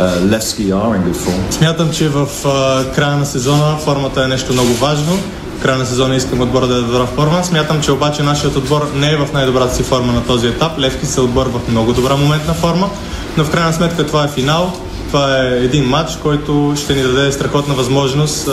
[0.00, 1.50] Uh, Levski are in.
[1.50, 5.18] Смятам, че в а, края на сезона формата е нещо много важно.
[5.58, 7.44] В края на сезона искам отбора да е добра форма.
[7.44, 10.78] Смятам, че обаче нашият отбор не е в най-добрата си форма на този етап.
[10.78, 12.90] Левски се отбор в много добра моментна форма,
[13.36, 14.72] но в крайна сметка това е финал.
[15.06, 18.50] Това е един матч, който ще ни даде страхотна възможност а,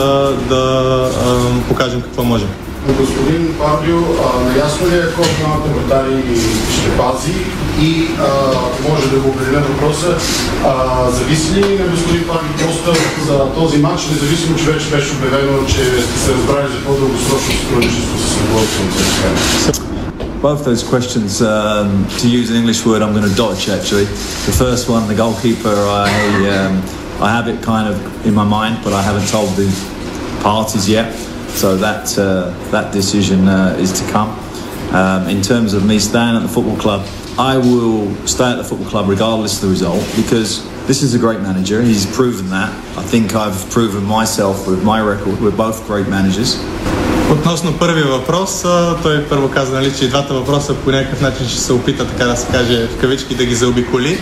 [0.50, 0.84] да
[1.26, 2.50] а, покажем какво можем.
[2.88, 4.00] Господин Павлио,
[4.46, 6.24] наясно ли е колко малко вратари
[6.74, 7.34] ще пази
[7.82, 10.16] и а, ако може да го определя въпроса,
[10.66, 12.92] а, зависи ли на господин Павлио доста
[13.26, 18.18] за този матч, независимо, че вече беше обявено, че сте се разбрали за по-дългосрочно сътрудничество
[18.20, 18.92] с ръководството на
[19.72, 19.88] ЦСКА?
[20.42, 24.08] Both those questions, um, to use an English word, I'm going to dodge actually.
[24.50, 26.10] The first one, the goalkeeper, I,
[26.56, 26.74] um,
[27.28, 27.96] I have it kind of
[28.28, 29.68] in my mind, but I haven't told the
[30.50, 31.08] parties yet.
[31.57, 34.31] So that, uh, that decision uh, is to come.
[34.93, 37.07] Um, in terms of me staying at the football club,
[37.39, 41.19] I will stay at the football club regardless of the result because this is a
[41.19, 41.81] great manager.
[41.83, 42.71] He's proven that.
[42.99, 45.41] I think I've proven myself with my record.
[45.41, 46.59] We're both great managers.
[47.31, 51.49] Относно първия въпрос, а, той първо каза, нали, че и двата въпроса по някакъв начин
[51.49, 54.19] ще се опита, така да се каже, в кавички да ги заобиколи.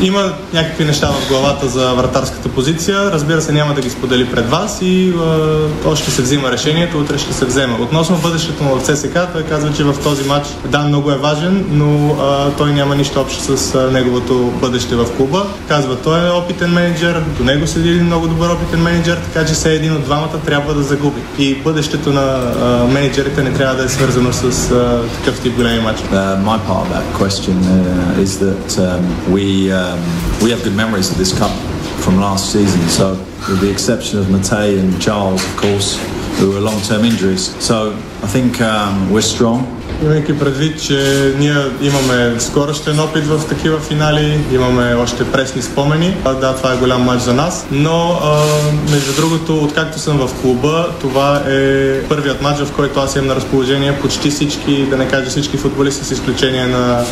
[0.00, 3.12] Има някакви неща в главата за вратарската позиция.
[3.12, 7.00] Разбира се, няма да ги сподели пред вас и а, то ще се взима решението,
[7.00, 7.76] утре ще се взема.
[7.80, 11.64] Относно бъдещето му в ЦСК, той казва, че в този матч да, много е важен,
[11.70, 15.46] но а, той няма нищо общо с а, неговото бъдеще в клуба.
[15.68, 19.54] Казва, той е опитен менеджер, до него седи един много добър опитен менеджер, така че
[19.54, 21.20] все един от двамата трябва да загуби.
[21.38, 25.80] И бъдещето на а, менеджерите не трябва да е свързано с а, такъв тип големи
[25.80, 26.04] матчи.
[26.12, 29.02] Uh, my part of that question uh, is that um,
[29.34, 29.46] we
[29.76, 30.00] um,
[30.42, 31.52] we have good memories of this cup
[32.00, 32.80] from last season.
[32.88, 33.10] So,
[33.48, 35.98] with the exception of Matei and Charles, of course,
[36.38, 37.54] who were long-term injuries.
[37.62, 39.64] So, I think um, we're strong.
[40.02, 46.16] Имайки предвид, че ние имаме скорощен опит в такива финали, имаме още пресни спомени.
[46.40, 48.20] Да, това е голям матч за нас, но
[48.90, 53.36] между другото, откакто съм в клуба, това е първият матч, в който аз имам на
[53.36, 57.04] разположение почти всички, да не кажа всички футболисти, с изключение на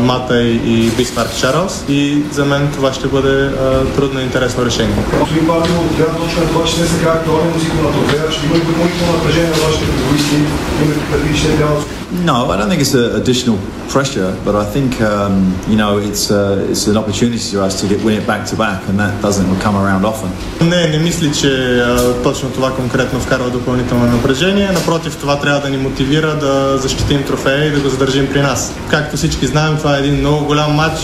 [0.00, 1.84] Мата и, и Бисмарк Чарлз.
[1.88, 3.50] И за мен това ще бъде
[3.96, 4.96] трудно и интересно решение.
[5.20, 8.46] Господин Павлов, от гледна точка на това, че не сега актуален музикал на трофея, ще
[8.46, 10.36] има ли допълнително напрежение на вашите футболисти,
[10.82, 11.76] имайки предвид, че трябва
[12.12, 15.34] No, I don't think it's additional pressure, but I think um,
[15.66, 18.56] you know it's uh, it's an opportunity for us to get win it back to
[18.56, 20.30] back, and that doesn't come around often.
[20.60, 21.82] Не, не мисля, че
[22.22, 24.70] точно това конкретно вкарва допълнително напрежение.
[24.72, 28.72] Напротив, това трябва да ни мотивира да защитим трофея и да го задържим при нас.
[28.90, 31.00] Както всички знаем, това е един много голям матч,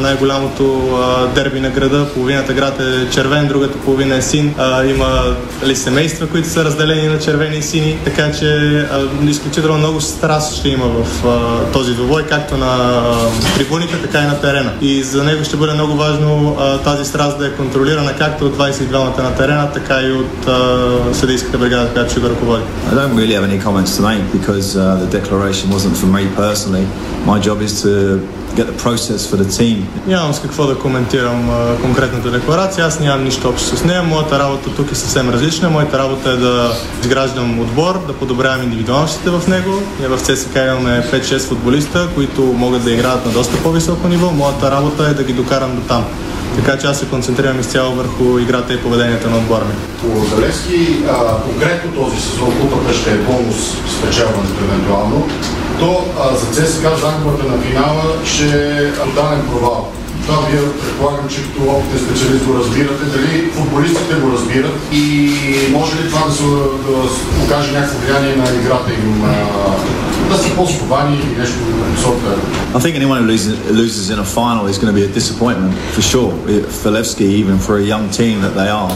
[0.00, 0.98] най-голямото
[1.34, 2.06] дерби на града.
[2.14, 4.54] Половината град е червен, другата половина е син.
[4.86, 8.88] Има ли семейства, които са разделени на червени и сини, така че
[9.28, 13.02] изключително много страст ще има в а, този двубой, както на
[13.56, 14.72] трибуните, така и на терена.
[14.80, 18.56] И за него ще бъде много важно а, тази страст да е контролирана както от
[18.56, 22.62] 22-мата на терена, така и от а, съдийската бригада, която ще го ръководи.
[22.90, 26.22] I don't really have any comments to make because uh, the declaration wasn't for me
[26.36, 26.86] personally.
[27.26, 27.92] My job is to
[28.56, 29.86] get the process for the team.
[30.06, 34.02] Нямам с какво да коментирам а, конкретната декларация, аз нямам нищо общо с нея.
[34.02, 35.70] Моята работа тук е съвсем различна.
[35.70, 36.72] Моята работа е да
[37.02, 39.82] изграждам отбор, да подобрявам индивидуалностите в него.
[39.98, 44.30] Ние в ЦСК имаме 5-6 футболиста, които могат да играят на доста по-високо ниво.
[44.30, 46.04] Моята работа е да ги докарам до там.
[46.56, 49.74] Така че аз се концентрирам изцяло върху играта и поведението на отбора ми.
[50.34, 50.96] Залевски,
[51.44, 53.56] конкретно този сезон купата ще е бонус
[53.98, 55.28] спечелването евентуално,
[55.78, 59.88] то а, за ЦСКА загубата на финала ще е тотален провал.
[60.26, 63.04] Това вие предполагам, че като опитен специалист го разбирате.
[63.04, 65.32] Дали футболистите го разбират и
[65.70, 69.24] може ли това да се да окаже някакво влияние на играта им?
[69.24, 69.30] А,
[72.74, 75.74] I think anyone who loses, loses in a final is going to be a disappointment
[75.94, 76.32] for sure.
[76.80, 78.92] For Levski, even for a young team that they are.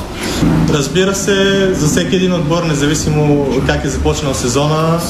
[0.71, 5.01] Разбира се, за всеки един отбор, независимо как е започнал сезона,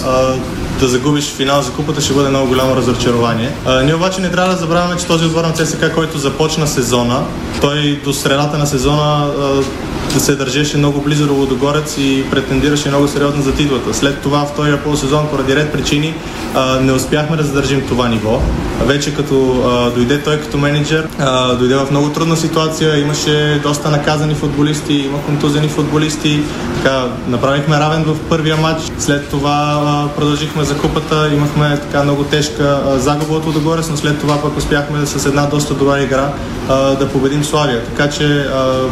[0.81, 3.53] да загубиш финал за купата ще бъде много голямо разочарование.
[3.85, 7.22] Ние обаче не трябва да забравяме, че този отбор на ЦСКА, който започна сезона,
[7.61, 13.09] той до средата на сезона а, се държеше много близо до Лудогорец и претендираше много
[13.09, 13.95] сериозно за титлата.
[13.95, 16.14] След това, втория полусезон, поради ред причини,
[16.55, 18.41] а, не успяхме да задържим това ниво.
[18.87, 23.91] Вече като а, дойде той като менеджер, а, дойде в много трудна ситуация, имаше доста
[23.91, 26.41] наказани футболисти, има контузени футболисти.
[26.77, 32.24] Така, направихме равен в първия матч, след това а, продължихме за купата, имахме така много
[32.24, 36.28] тежка загуба от Лудогорец, но след това пък успяхме с една доста добра игра
[36.68, 37.84] да победим Славия.
[37.84, 38.46] Така че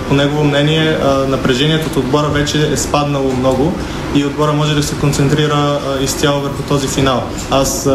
[0.08, 0.98] по негово мнение
[1.28, 3.72] напрежението от отбора вече е спаднало много
[4.14, 7.22] и отбора може да се концентрира изцяло върху този финал.
[7.50, 7.88] Аз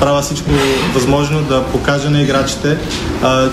[0.00, 0.50] правя всичко
[0.94, 2.78] възможно да покажа на играчите,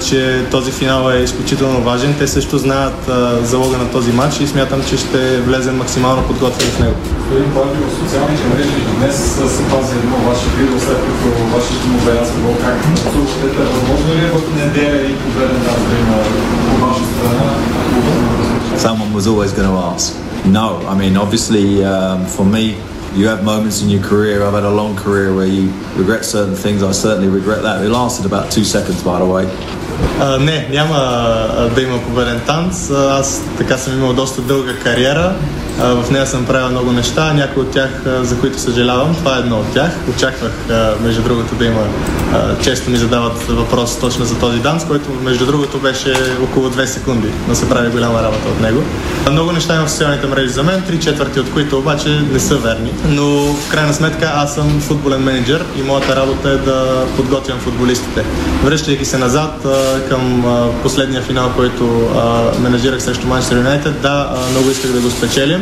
[0.07, 2.15] че този финал е изключително важен.
[2.19, 3.11] Те също знаят
[3.43, 6.95] залога на този матч и смятам, че ще влезем максимално подготвени в него.
[7.19, 8.69] Господин Павлов, в социалните мрежи
[8.99, 12.78] днес се пази едно ваше видео, след като вашето му белязка било как
[13.12, 13.62] слушате.
[13.74, 17.52] Възможно ли е в неделя и победен дан да има от ваша страна?
[18.78, 20.06] Someone was always going to ask.
[20.60, 22.64] No, I mean, obviously, um, for me,
[23.18, 24.36] you have moments in your career.
[24.46, 25.64] I've had a long career where you
[26.02, 26.78] regret certain things.
[26.82, 27.76] I certainly regret that.
[27.84, 29.46] It lasted about two seconds, by the way.
[30.20, 32.90] А, не, няма а, да има победен танц.
[32.90, 35.34] А, Аз така съм имал доста дълга кариера.
[35.79, 37.89] В нея съм правил много неща, някои от тях,
[38.21, 39.15] за които съжалявам.
[39.15, 39.91] Това е едно от тях.
[40.15, 40.51] Очаквах,
[41.03, 41.81] между другото, да има.
[42.63, 46.13] Често ми задават въпрос точно за този данс, който, между другото, беше
[46.43, 48.83] около 2 секунди, но се прави голяма работа от него.
[49.31, 52.57] Много неща има в социалните мрежи за мен, три четвърти от които обаче не са
[52.57, 52.91] верни.
[53.05, 58.23] Но в крайна сметка аз съм футболен менеджер и моята работа е да подготвям футболистите.
[58.63, 59.65] Връщайки се назад
[60.09, 60.45] към
[60.83, 62.09] последния финал, който
[62.59, 65.60] менеджирах срещу Манчестър Юнайтед, да, много исках да го спечелим,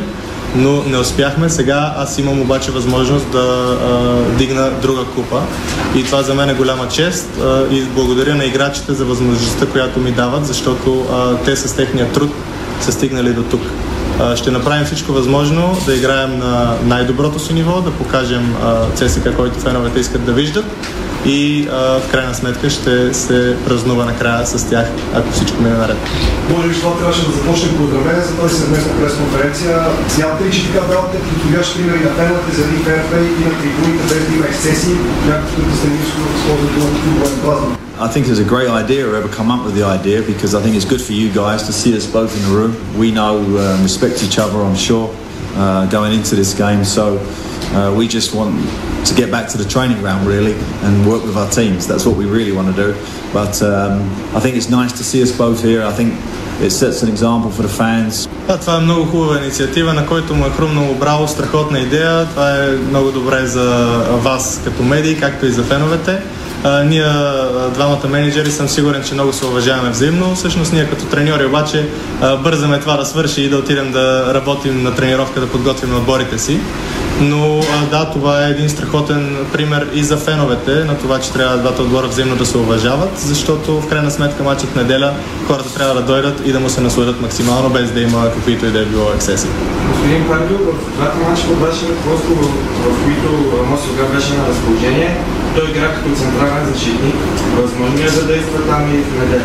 [0.56, 1.50] но не успяхме.
[1.50, 5.42] Сега аз имам обаче възможност да а, дигна друга купа
[5.96, 10.00] и това за мен е голяма чест а, и благодаря на играчите за възможността, която
[10.00, 12.32] ми дават, защото а, те с техния труд
[12.82, 13.62] са стигнали до тук.
[14.20, 19.36] А, Ще направим всичко възможно да играем на най-доброто си ниво, да покажем а, ЦСКА,
[19.36, 20.66] който феновете искат да виждат
[21.26, 25.98] и а, в крайна сметка ще се празнува накрая с тях, ако всичко мине наред.
[26.50, 29.78] Може би това трябваше да започне поздравление за тази съвместна пресконференция.
[30.10, 34.28] Смятате ли, че така давате подходящ примери на феновете заради ферплей и на трибуните, без
[34.28, 34.96] да има ексцесии,
[35.28, 37.76] някакъв като сте ниско използват думата футболен плазма?
[38.02, 40.74] I think it's a great idea, whoever come up with the idea, because I think
[40.78, 42.72] it's good for you guys to see us both in the room.
[42.98, 45.08] We know, um, respect each other, I'm sure,
[45.64, 46.82] uh, going into this game.
[46.98, 47.06] So
[47.72, 48.56] Uh, we just want
[49.06, 50.56] to get back to the training ground really
[50.86, 51.86] and work with our teams.
[51.86, 52.90] That's what we really want to do.
[53.32, 54.02] But um,
[54.38, 55.82] I think it's nice to see us both here.
[55.86, 56.10] I think
[56.66, 58.28] it sets an example for the fans.
[58.48, 62.26] Да, това е много хубава инициатива, на който му е хрумнало браво, страхотна идея.
[62.26, 63.66] Това е много добре за
[64.24, 66.22] вас като медии, както и за феновете.
[66.64, 67.06] А, ние,
[67.74, 70.36] двамата менеджери, съм сигурен, че много се уважаваме взаимно.
[70.36, 71.88] Всъщност ние като треньори обаче
[72.44, 76.60] бързаме това да свърши и да отидем да работим на тренировка, да подготвим отборите си.
[77.22, 81.58] Но а, да, това е един страхотен пример и за феновете на това, че трябва
[81.58, 85.14] двата отбора взаимно да се уважават, защото в крайна сметка матчът неделя
[85.48, 88.72] хората трябва да дойдат и да му се насладят максимално, без да има каквито и
[88.72, 89.48] да е било ексеси.
[89.92, 92.48] Господин Пардио, в двата матча ваше ръководство, в,
[92.84, 93.30] в които
[93.70, 95.18] Мосилга беше на разположение,
[95.56, 97.16] той игра като централен защитник.
[97.56, 99.44] Възможно ли е да действа там и в неделя?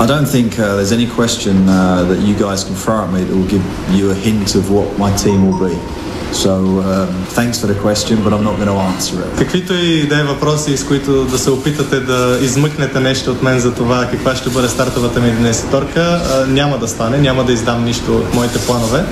[0.00, 3.20] I don't think uh, there's any question uh, that you guys can throw at me
[3.22, 3.64] that will give
[3.98, 5.74] you a hint of what my team will be.
[6.34, 7.06] So um,
[7.38, 9.38] thanks for the question, but I'm not going to answer it.
[9.38, 13.60] Каквито и да е въпроси, с които да се опитате да измъкнете нещо от мен
[13.60, 18.16] за това каква ще бъде стартовата ми днесеторка, няма да стане, няма да издам нищо
[18.16, 19.04] от моите планове.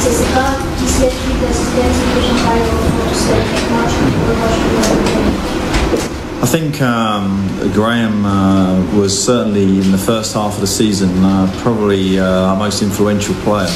[0.00, 0.46] ЦСКА
[0.84, 1.12] и след
[2.46, 2.86] който
[6.38, 11.50] I think um, Graham uh, was certainly in the first half of the season uh,
[11.62, 13.70] probably uh, our most influential player.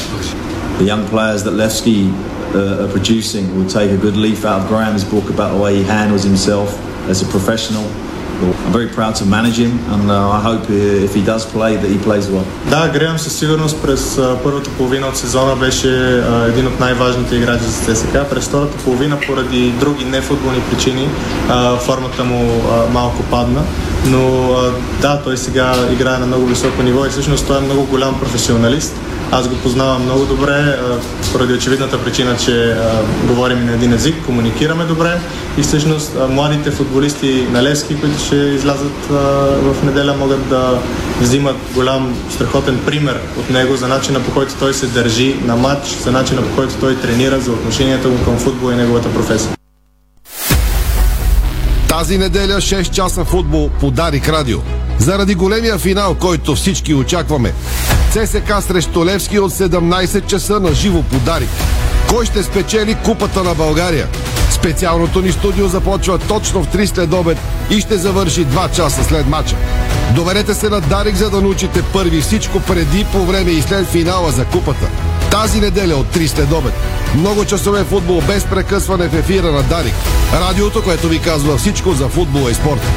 [0.77, 2.13] The young players that Levski
[2.53, 5.77] uh, are producing will take a good leaf out of Graham's book about the way
[5.77, 6.77] he handles himself
[7.09, 7.83] as a professional.
[8.41, 11.71] I'm very proud to manage him and uh, I hope uh, if he does play
[11.81, 12.45] that he plays well.
[12.69, 17.93] Да, Греъм със сигурност през първата половина от сезона беше един от най-важните играчи за
[17.95, 18.25] ЦСКА.
[18.29, 21.09] През втората половина поради други нефутболни причини
[21.79, 22.61] формата му
[22.93, 23.61] малко падна.
[24.05, 24.49] Но
[25.01, 28.95] да, той сега играе на много високо ниво и всъщност той е много голям професионалист.
[29.33, 30.79] Аз го познавам много добре,
[31.31, 32.77] поради очевидната причина, че
[33.27, 35.19] говорим на един език, комуникираме добре
[35.57, 39.07] и всъщност младите футболисти на Левски, които ще излязат
[39.61, 40.79] в неделя, могат да
[41.21, 45.87] взимат голям, страхотен пример от него за начина по който той се държи на матч,
[45.87, 49.51] за начина по който той тренира, за отношението му към футбола и неговата професия.
[51.87, 54.57] Тази неделя 6 часа футбол по Дарик Радио.
[55.01, 57.53] Заради големия финал, който всички очакваме.
[58.11, 61.49] ЦСК срещу Левски от 17 часа на живо по Дарик.
[62.09, 64.07] Кой ще спечели Купата на България?
[64.51, 67.37] Специалното ни студио започва точно в 3 след обед
[67.69, 69.55] и ще завърши 2 часа след матча.
[70.15, 74.31] Доверете се на Дарик, за да научите първи всичко преди, по време и след финала
[74.31, 74.87] за Купата.
[75.31, 76.73] Тази неделя от 3 след обед.
[77.15, 79.95] Много часове футбол без прекъсване в ефира на Дарик.
[80.33, 82.87] Радиото, което ви казва всичко за футбола и спорта.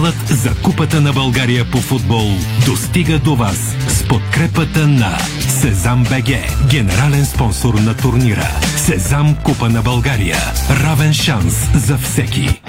[0.00, 2.26] Финалът за Купата на България по футбол
[2.66, 3.56] достига до вас
[3.88, 5.18] с подкрепата на
[5.60, 6.28] Сезам БГ,
[6.70, 8.48] генерален спонсор на турнира.
[8.76, 10.36] Сезам Купа на България.
[10.84, 11.54] Равен шанс
[11.86, 12.62] за всеки.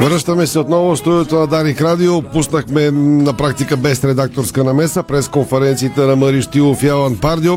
[0.00, 2.22] Връщаме се отново в студиото на Дарик Радио.
[2.22, 7.54] Пуснахме на практика без редакторска намеса през конференциите на Мари Штилов и Алан Пардио.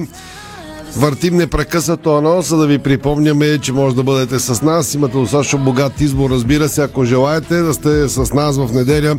[0.96, 4.94] Въртим непрекъснато анонса да ви припомняме, че може да бъдете с нас.
[4.94, 9.18] Имате достатъчно богат избор, разбира се, ако желаете да сте с нас в неделя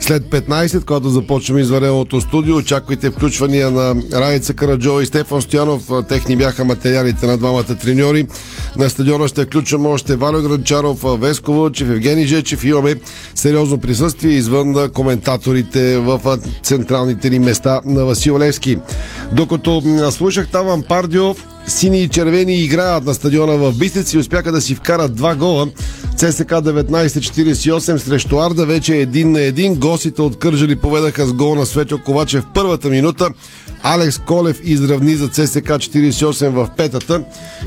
[0.00, 2.56] след 15, когато започваме извареното студио.
[2.56, 5.90] Очаквайте включвания на Раица Караджо и Стефан Стоянов.
[6.08, 8.26] Техни бяха материалите на двамата треньори.
[8.76, 12.64] На стадиона ще включваме още Валю Гранчаров, Веско Вълчев, Евгений Жечев.
[12.64, 12.94] Имаме
[13.34, 18.78] сериозно присъствие извън коментаторите в централните ни места на Васил Левски.
[19.32, 21.34] Докато слушах Таван Пардио,
[21.66, 25.68] сини и червени играят на стадиона в Бистец и успяха да си вкарат два гола.
[26.16, 29.74] ЦСК 1948 срещу Арда вече е един на един.
[29.74, 33.28] Гостите от Кържали поведаха с гол на Светьо Ковачев в първата минута.
[33.82, 37.22] Алекс Колев изравни за ЦСК 48 в петата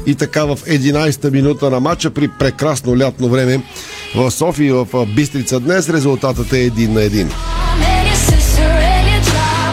[0.05, 3.63] и така в 11-та минута на матча при прекрасно лятно време
[4.15, 7.31] в София и в Бистрица днес резултатът е един на един.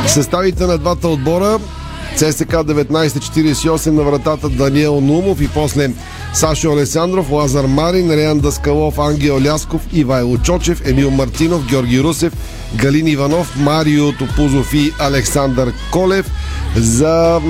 [0.07, 1.59] Съставите на двата отбора
[2.17, 5.91] ЦСК 1948 на вратата Даниел Нумов и после
[6.35, 12.33] Сашо Алесандров, Лазар Марин, Реан Даскалов, Ангел Лясков, Ивайло Чочев, Емил Мартинов, Георги Русев,
[12.75, 16.27] Галин Иванов, Марио Топузов и Александър Колев.
[16.77, 17.41] За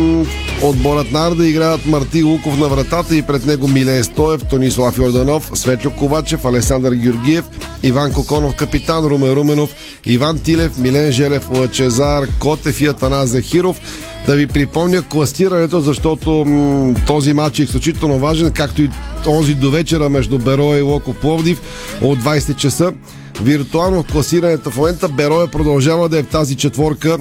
[0.62, 5.50] Отборът на Арда играят Марти Луков на вратата и пред него Милен Стоев, Тонислав Йорданов,
[5.54, 7.44] Светло Ковачев, Александър Георгиев,
[7.82, 9.74] Иван Коконов капитан, Румен Руменов,
[10.06, 13.80] Иван Тилев, Милен Желев, Лачезар, Котев и Атанас Захиров.
[14.26, 18.90] Да ви припомня класирането, защото м- този матч е изключително важен, както и
[19.24, 21.60] този до вечера между Бероя и Локо Пловдив
[22.02, 22.92] от 20 часа.
[23.42, 27.18] Виртуално класирането в момента Бероя продължава да е в тази четворка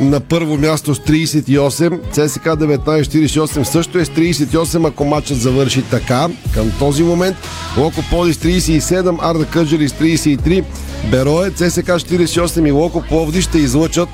[0.00, 6.28] на първо място с 38, ЦСК 1948 също е с 38, ако матчът завърши така.
[6.54, 7.36] Към този момент
[7.76, 10.64] Локо Пловдив с 37, Арда Къджери с 33,
[11.10, 14.08] Берое, ЦСК 48 и Локо Пловдив ще излъчат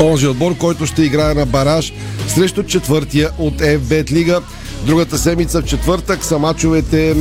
[0.00, 1.92] онзи отбор, който ще играе на бараж
[2.28, 4.40] срещу четвъртия от FBET Лига.
[4.86, 7.16] Другата седмица в четвъртък са мачовете,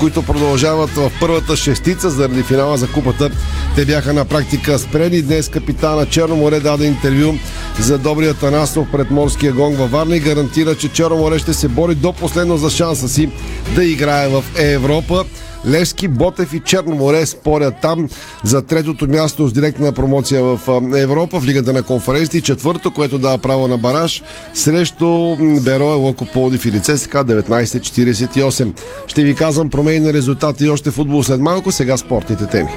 [0.00, 3.30] които продължават в първата шестица заради финала за купата.
[3.76, 5.22] Те бяха на практика спрени.
[5.22, 7.34] Днес капитана Черно море даде интервю
[7.80, 11.68] за добрия Танасов пред морския гонг във Варна и гарантира, че Черно море ще се
[11.68, 13.28] бори до последно за шанса си
[13.74, 15.24] да играе в Европа.
[15.66, 18.08] Левски, Ботев и Черно море спорят там
[18.44, 20.60] за третото място с директна промоция в
[20.96, 22.42] Европа в Лигата на конференции.
[22.42, 24.22] Четвърто, което дава право на бараж
[24.54, 28.72] срещу Берое, Локо Полдив или ЦСК 1948.
[29.06, 31.72] Ще ви казвам промени на резултати и още футбол след малко.
[31.72, 32.70] Сега спортните теми.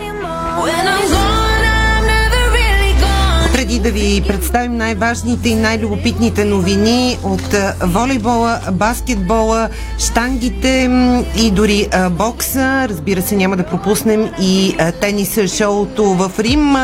[3.84, 9.69] Да ви представим най-важните и най-любопитните новини от волейбола, баскетбола,
[9.99, 10.89] штангите
[11.38, 16.75] и дори бокса, разбира се, няма да пропуснем и тениса шоуто в Рим.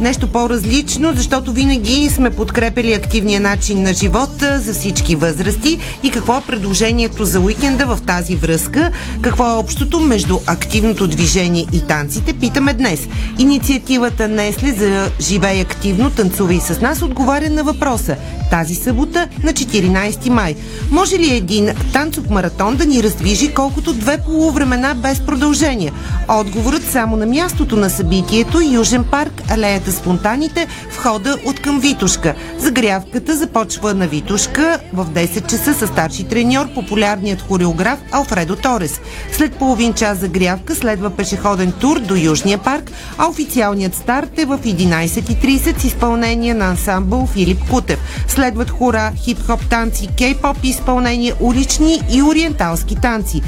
[0.00, 6.36] Нещо по-различно, защото винаги сме подкрепили активния начин на живота за всички възрасти и какво
[6.36, 8.90] е предложението за уикенда в тази връзка,
[9.20, 13.08] какво е общото между активното движение и танците, питаме днес.
[13.38, 16.10] Инициативата Несле за Живей активно,
[16.44, 18.16] танцувай с нас отговаря на въпроса
[18.50, 20.56] тази събота на 14 май.
[20.90, 25.92] Може ли един танцов маратон да ни раздвижи колкото две полувремена без продължение?
[26.28, 32.34] Отговорът само на мястото на събитието Южен парк, алеята с фонтаните, входа от към Витушка.
[32.58, 39.00] Загрявката започва на Витушка в 10 часа с старши треньор, популярният хореограф Алфредо Торес.
[39.32, 44.58] След половин час загрявка следва пешеходен тур до Южния парк, а официалният старт е в
[44.58, 47.98] 11.30 с изпълнение на ансамбъл Филип Кутев.
[48.28, 53.42] Следват хора, хип-хоп танци, кей-поп изпълнение, улични и ориенталски танци.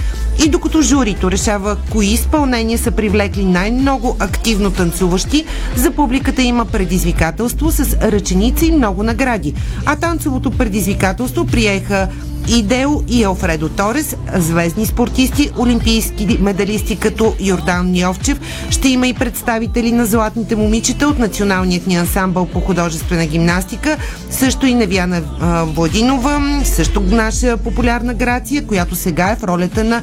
[0.44, 5.44] И докато журито решава кои изпълнения са привлекли най-много активно танцуващи,
[5.76, 9.54] за публиката има предизвикателство с ръченици и много награди.
[9.86, 12.08] А танцовото предизвикателство приеха
[12.48, 18.40] и Део и Алфредо Торес, звездни спортисти, олимпийски медалисти като Йордан Ньовчев.
[18.70, 23.96] Ще има и представители на златните момичета от националният ни ансамбъл по художествена гимнастика,
[24.30, 25.22] също и Невяна
[25.64, 30.02] Владинова, също наша популярна Грация, която сега е в ролята на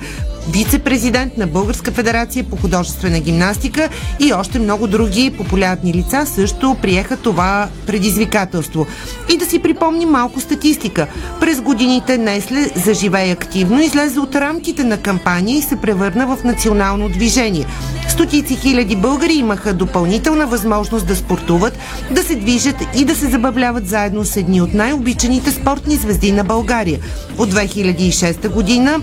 [0.49, 3.89] вице-президент на Българска федерация по художествена гимнастика
[4.19, 8.85] и още много други популярни лица също приеха това предизвикателство.
[9.33, 11.07] И да си припомним малко статистика.
[11.39, 17.09] През годините Несле заживее активно, излезе от рамките на кампания и се превърна в национално
[17.09, 17.65] движение.
[18.09, 21.77] Стотици хиляди българи имаха допълнителна възможност да спортуват,
[22.11, 26.43] да се движат и да се забавляват заедно с едни от най-обичаните спортни звезди на
[26.43, 26.99] България.
[27.37, 29.01] От 2006 година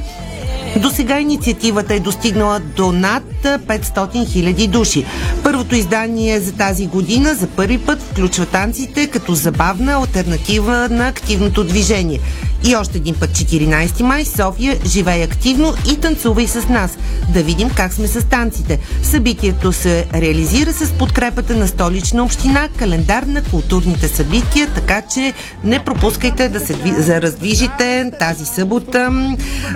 [0.77, 5.05] до сега инициативата е достигнала до над 500 000 души.
[5.43, 11.65] Първото издание за тази година за първи път включва танците като забавна альтернатива на активното
[11.65, 12.21] движение.
[12.65, 16.99] И още един път 14 май София живее активно и танцувай с нас.
[17.35, 18.79] Да видим как сме с танците.
[19.03, 25.33] Събитието се реализира с подкрепата на столична община, календар на културните събития, така че
[25.65, 29.11] не пропускайте да се за раздвижите тази събота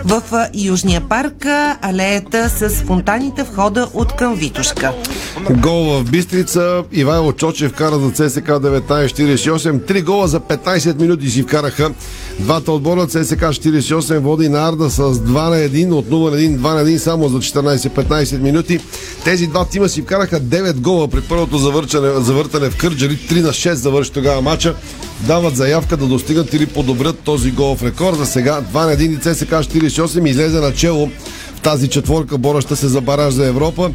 [0.05, 0.23] в
[0.55, 1.47] Южния парк,
[1.83, 4.93] алеята с фонтаните входа от към Витушка.
[5.51, 6.85] Гол в Бистрица.
[6.93, 9.87] Ивайло Чочев кара за ЦСК 1948.
[9.87, 11.91] Три гола за 15 минути си вкараха
[12.39, 13.07] двата отбора.
[13.07, 16.85] ЦСК 48 води на Арда с 2 на 1, от 0 на 1, 2 на
[16.85, 18.81] 1 само за 14-15 минути.
[19.25, 21.59] Тези два тима си вкараха 9 гола при първото
[22.19, 23.17] завъртане в Кърджали.
[23.17, 24.75] 3 на 6 завърши тогава матча.
[25.21, 28.27] Дават заявка да достигнат или подобрят този гол в рекорда.
[28.27, 31.11] Сега 2 на 1 и ЦСК 48 излезе начело
[31.55, 33.91] в тази четворка, бореща се за бараж за Европа.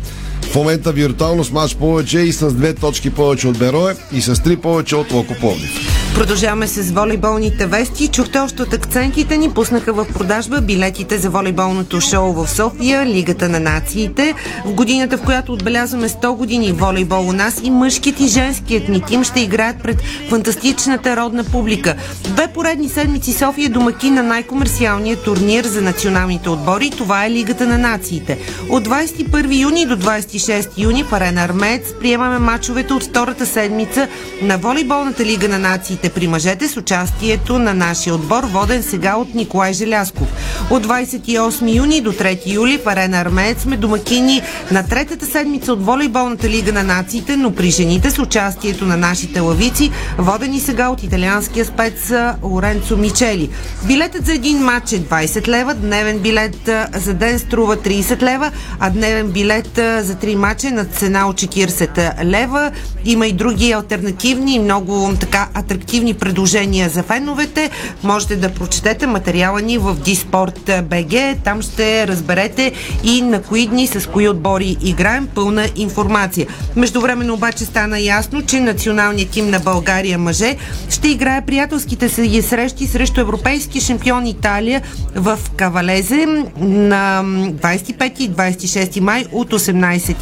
[0.51, 4.43] В момента виртуално с матч повече и с две точки повече от Берое и с
[4.43, 5.99] три повече от Локо Пловдив.
[6.15, 8.07] Продължаваме с волейболните вести.
[8.07, 9.49] Чухте още от акцентите ни.
[9.49, 14.33] Пуснаха в продажба билетите за волейболното шоу в София, Лигата на нациите.
[14.65, 19.01] В годината, в която отбелязваме 100 години волейбол у нас и мъжкият и женският ни
[19.01, 21.95] тим ще играят пред фантастичната родна публика.
[22.23, 26.89] Две поредни седмици София е домаки на най-комерциалния турнир за националните отбори.
[26.89, 28.37] Това е Лигата на нациите.
[28.69, 30.38] От 21 юни до 26
[30.77, 34.07] юни в Арена Армеец приемаме мачовете от втората седмица
[34.41, 39.35] на волейболната Лига на нациите при мъжете с участието на нашия отбор, воден сега от
[39.35, 40.27] Николай Желясков.
[40.69, 45.85] От 28 юни до 3 юли в Арена Армеец сме домакини на третата седмица от
[45.85, 51.03] волейболната Лига на нациите, но при жените с участието на нашите лавици, водени сега от
[51.03, 52.11] италианския спец
[52.43, 53.49] Лоренцо Мичели.
[53.85, 58.89] Билетът за един матч е 20 лева, дневен билет за ден струва 30 лева, а
[58.89, 62.71] дневен билет за 3 матча на цена от 40 лева.
[63.05, 67.69] Има и други альтернативни и много така атрактивни предложения за феновете.
[68.03, 71.37] Можете да прочетете материала ни в Диспорт BG.
[71.43, 72.71] Там ще разберете
[73.03, 75.27] и на кои дни с кои отбори играем.
[75.35, 76.47] Пълна информация.
[76.75, 80.57] Междувременно обаче стана ясно, че националният тим на България мъже
[80.89, 84.81] ще играе приятелските си срещи срещу европейски шампион Италия
[85.15, 86.25] в Кавалезе
[86.59, 89.53] на 25 и 26 май от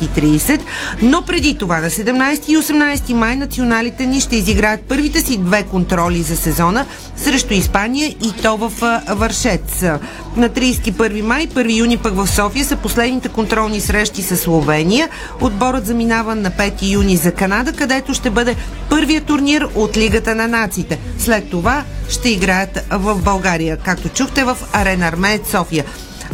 [0.02, 0.62] 18.30.
[1.02, 5.64] Но преди това на 17 и 18 май националите ни ще изиграят първите си две
[5.64, 6.86] контроли за сезона
[7.16, 9.82] срещу Испания и то в Вършец.
[10.36, 15.10] На 31 май, 1 юни пък в София са последните контролни срещи с Словения.
[15.42, 18.56] Отборът заминава на 5 юни за Канада, където ще бъде
[18.90, 21.00] първият турнир от Лигата на нациите.
[21.20, 25.86] След това ще играят в България, както чухте в Арена Армеец София.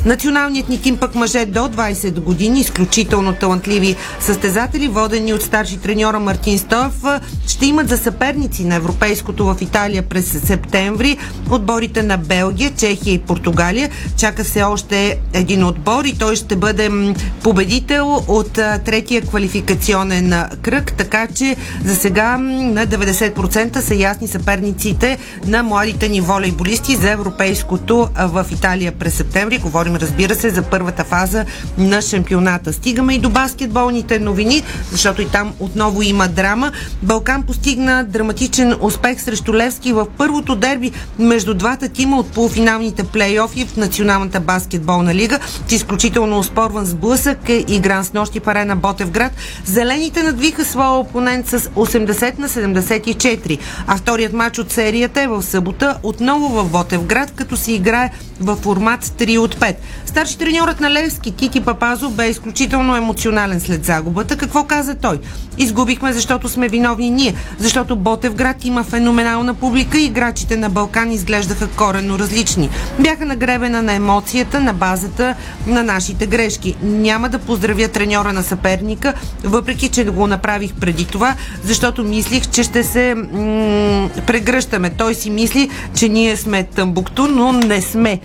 [0.05, 6.19] Националният ни тим пък мъже до 20 години, изключително талантливи състезатели, водени от старши треньора
[6.19, 7.03] Мартин Стоев,
[7.47, 11.17] ще имат за съперници на Европейското в Италия през септември
[11.51, 13.89] отборите на Белгия, Чехия и Португалия.
[14.17, 18.53] Чака се още един отбор и той ще бъде победител от
[18.85, 26.21] третия квалификационен кръг, така че за сега на 90% са ясни съперниците на младите ни
[26.21, 29.57] волейболисти за Европейското в Италия през септември.
[29.57, 31.45] Говорим, разбира се, за първата фаза
[31.77, 32.73] на шампионата.
[32.73, 36.71] Стигаме и до баскетболните новини, защото и там отново има драма.
[37.01, 43.65] Балкан постигна драматичен успех срещу Левски в първото дерби между двата тима от полуфиналните плейофи
[43.65, 45.39] в Националната баскетболна лига.
[45.67, 49.31] В изключително оспорван сблъсък е игран с нощи в арена Ботевград.
[49.65, 55.43] Зелените надвиха своя опонент с 80 на 74, а вторият матч от серията е в
[55.43, 59.75] събота отново в Ботевград, като се играе в формат 3 от 5.
[60.05, 64.37] Старши треньорът на Левски Кики Папазов бе изключително емоционален след загубата.
[64.37, 65.19] Какво каза той?
[65.57, 71.67] Изгубихме, защото сме виновни ние, защото Ботевград има феноменална публика и играчите на Балкан изглеждаха
[71.67, 72.69] коренно различни.
[72.99, 75.35] Бяха нагребена на емоцията на базата
[75.67, 76.75] на нашите грешки.
[76.83, 79.13] Няма да поздравя треньора на съперника,
[79.43, 84.89] въпреки че го направих преди това, защото мислих, че ще се м- прегръщаме.
[84.89, 88.19] Той си мисли, че ние сме Тамбукту, но не сме.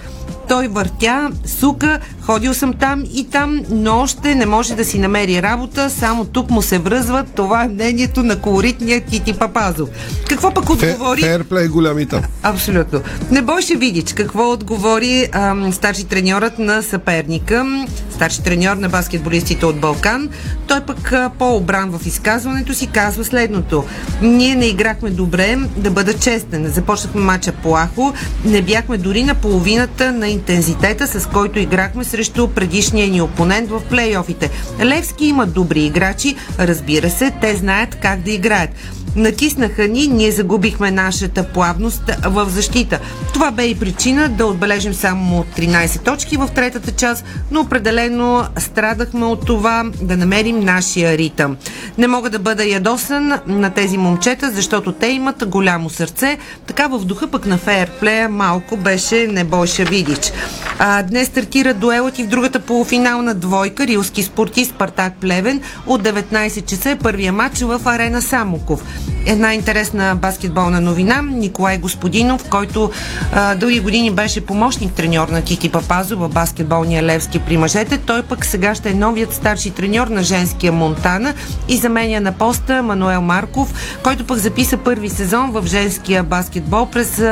[0.49, 5.43] Той въртя, сука, ходил съм там и там, но още не може да си намери
[5.43, 7.27] работа, само тук му се връзват.
[7.35, 9.89] Това е мнението на колоритния Кити Папазов.
[10.29, 11.21] Какво пък отговори?
[11.21, 12.23] Ферплей голямита.
[12.43, 13.01] Абсолютно.
[13.31, 19.81] Не бойше видич какво отговори ам, старши треньорът на съперника, старши треньор на баскетболистите от
[19.81, 20.29] Балкан.
[20.67, 23.85] Той пък а, по-обран в изказването си казва следното.
[24.23, 26.67] Ние не играхме добре, да бъда честен.
[26.67, 28.15] Започнахме мача плахо,
[28.45, 32.18] не бяхме дори на половината на интензитета, с който играхме срещу
[32.55, 34.51] предишния ни опонент в плейофите.
[34.85, 38.71] Левски има добри играчи, разбира се, те знаят как да играят.
[39.17, 42.99] Натиснаха ни, ние загубихме нашата плавност в защита.
[43.35, 49.25] Това бе и причина да отбележим само 13 точки в третата част, но определено страдахме
[49.25, 51.57] от това да намерим нашия ритъм.
[51.99, 56.39] Не мога да бъда ядосан на тези момчета, защото те имат голямо сърце.
[56.67, 60.33] Така в духа пък на фейерплея малко беше не бойша видич.
[60.79, 66.65] А, днес стартира дуелът и в другата полуфинална двойка Рилски спортист Спартак Плевен от 19
[66.65, 68.85] часа е първия матч в арена Самоков.
[69.27, 71.23] Една интересна баскетболна новина.
[71.23, 72.91] Николай Господинов, който
[73.33, 77.99] а, дълги години беше помощник треньор на Тити Папазо в баскетболния Левски при мъжете.
[77.99, 81.35] Той пък сега ще е новият старши треньор на женския Монтана
[81.69, 87.23] и заменя на поста Мануел Марков, който пък записа първи сезон в женския баскетбол през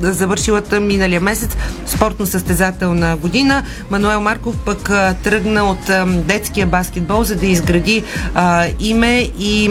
[0.00, 1.56] завършилата миналия месец
[1.86, 3.62] спортно-състезателна година.
[3.90, 8.04] Мануел Марков пък а, тръгна от а, детския баскетбол, за да изгради
[8.34, 9.68] а, име и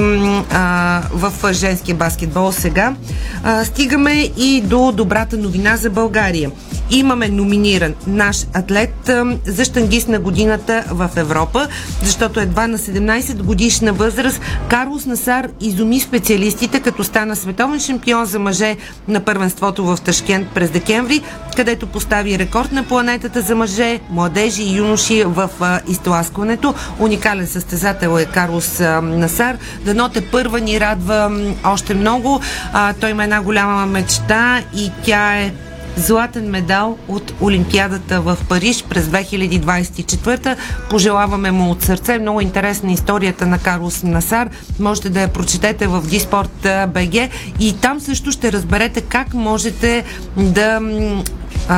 [0.53, 0.82] а,
[1.13, 2.95] в женския баскетбол сега.
[3.43, 6.51] А, стигаме и до добрата новина за България.
[6.91, 11.67] Имаме номиниран наш атлет а, за штангист на годината в Европа,
[12.03, 18.39] защото едва на 17 годишна възраст Карлос Насар изуми специалистите, като стана световен шампион за
[18.39, 18.75] мъже
[19.07, 21.21] на първенството в Ташкент през декември,
[21.55, 26.73] където постави рекорд на планетата за мъже, младежи и юноши в а, изтласкването.
[26.99, 29.57] Уникален състезател е Карлос а, Насар.
[29.85, 32.41] Дано те първа ни радва м, още много.
[32.73, 35.51] А, той има една голяма мечта и тя е
[35.97, 40.55] златен медал от Олимпиадата в Париж през 2024.
[40.89, 42.19] Пожелаваме му от сърце.
[42.19, 44.49] Много интересна историята на Карлос Насар.
[44.79, 47.29] Можете да я прочетете в Диспорт БГ
[47.59, 50.03] и там също ще разберете как можете
[50.37, 50.79] да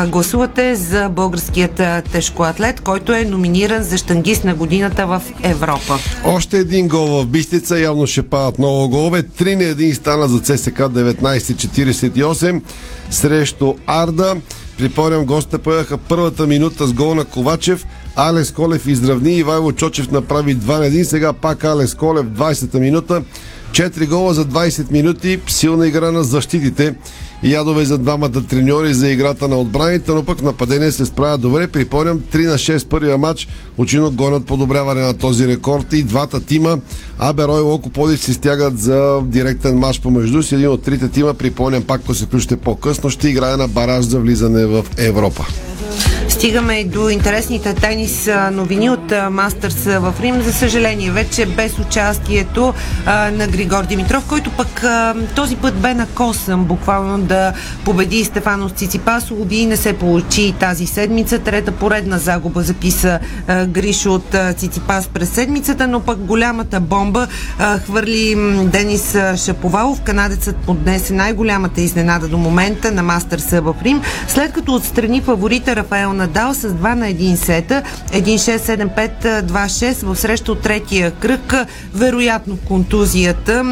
[0.08, 5.98] гласувате за българският тежкоатлет, който е номиниран за штангист на годината в Европа.
[6.24, 9.24] Още един гол в Бистица, явно ще падат много голове.
[9.24, 12.62] 3 на 1 стана за ЦСК 19-48
[13.10, 13.74] срещу
[14.06, 14.36] Арда.
[14.78, 17.86] Припомням, гостите поеха първата минута с гол на Ковачев.
[18.16, 21.04] Алес Колев изравни, Ивайло Чочев направи 2 на 1.
[21.04, 23.24] Сега пак Алес Колев 20-та минута.
[23.76, 25.40] 4 гола за 20 минути.
[25.48, 26.96] Силна игра на защитите.
[27.44, 31.68] Ядове за двамата треньори за играта на отбраните, но пък нападение се справят добре.
[31.68, 33.48] Припомням, 3 на 6 първия матч
[33.78, 36.80] очино гонят подобряване на този рекорд и двата тима
[37.20, 40.56] Аберой и Локо се стягат за директен матч помежду си.
[40.56, 44.20] Един от трите тима, припомням пак, ако се включите по-късно, ще играе на бараж за
[44.20, 45.46] влизане в Европа.
[46.46, 50.42] Стигаме до интересните тенис новини от Мастърс в Рим.
[50.42, 52.74] За съжаление, вече без участието
[53.06, 57.54] а, на Григор Димитров, който пък а, този път бе на косъм, буквално да
[57.86, 59.32] победи Стефанос Циципас.
[59.32, 61.40] Уби не се получи тази седмица.
[61.40, 67.28] Трета поредна загуба записа а, Гришо от Циципас през седмицата, но пък голямата бомба
[67.86, 70.02] хвърли Денис Шаповалов.
[70.02, 76.14] Канадецът поднесе най-голямата изненада до момента на Мастърс в Рим, след като отстрани фаворита Рафаел
[76.14, 81.54] Надал с 2 на 1 сета, 1-6, 7-5, 2-6 в среща от третия кръг.
[81.94, 83.64] Вероятно контузията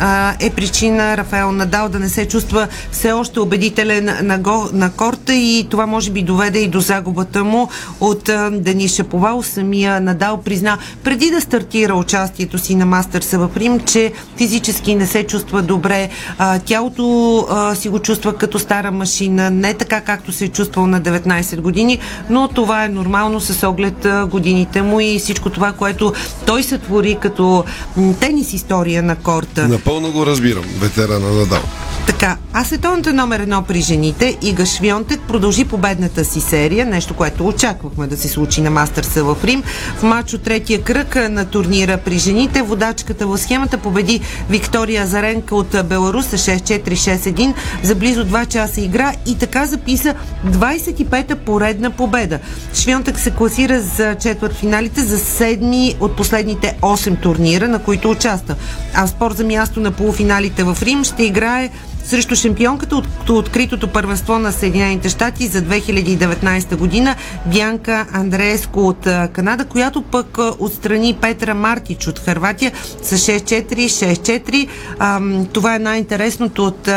[0.00, 4.92] а, е причина Рафаел Надал да не се чувства все още убедителен на, го, на
[4.92, 7.68] корта и това може би доведе и до загубата му
[8.00, 9.42] от а, Денис Шаповал.
[9.42, 15.06] Самия Надал призна преди да стартира участието си на Мастърса в Рим, че физически не
[15.06, 16.08] се чувства добре.
[16.38, 20.86] А, тялото а, си го чувства като стара машина, не така както се е чувствал
[20.86, 21.98] на 19 години,
[22.30, 26.12] но това е нормално с оглед годините му и всичко това, което
[26.46, 27.64] той сътвори като
[27.96, 29.68] м, тенис история на корта.
[29.68, 31.62] Напълно го разбирам, ветерана Надал.
[32.06, 37.46] Така, а световната номер едно при жените, Ига Швионтек, продължи победната си серия, нещо, което
[37.46, 39.62] очаквахме да се случи на Мастърса в Рим.
[39.96, 45.56] В матч от третия кръг на турнира при жените, водачката в схемата победи Виктория Азаренка
[45.56, 50.14] от Беларус с 6-4-6-1 за близо 2 часа игра и така записа
[50.46, 52.38] 25-та поредна победа.
[52.74, 58.54] Швионтек се класира за четвърт финалите за седми от последните 8 турнира, на които участва.
[58.94, 61.70] А спор за място на полуфиналите в Рим ще играе
[62.04, 69.64] срещу шампионката от откритото първенство на Съединените щати за 2019 година Бянка Андрееско от Канада,
[69.64, 72.72] която пък отстрани Петра Мартич от Харватия
[73.02, 74.68] с 6-4, 6-4.
[74.98, 76.88] Ам, Това е най-интересното от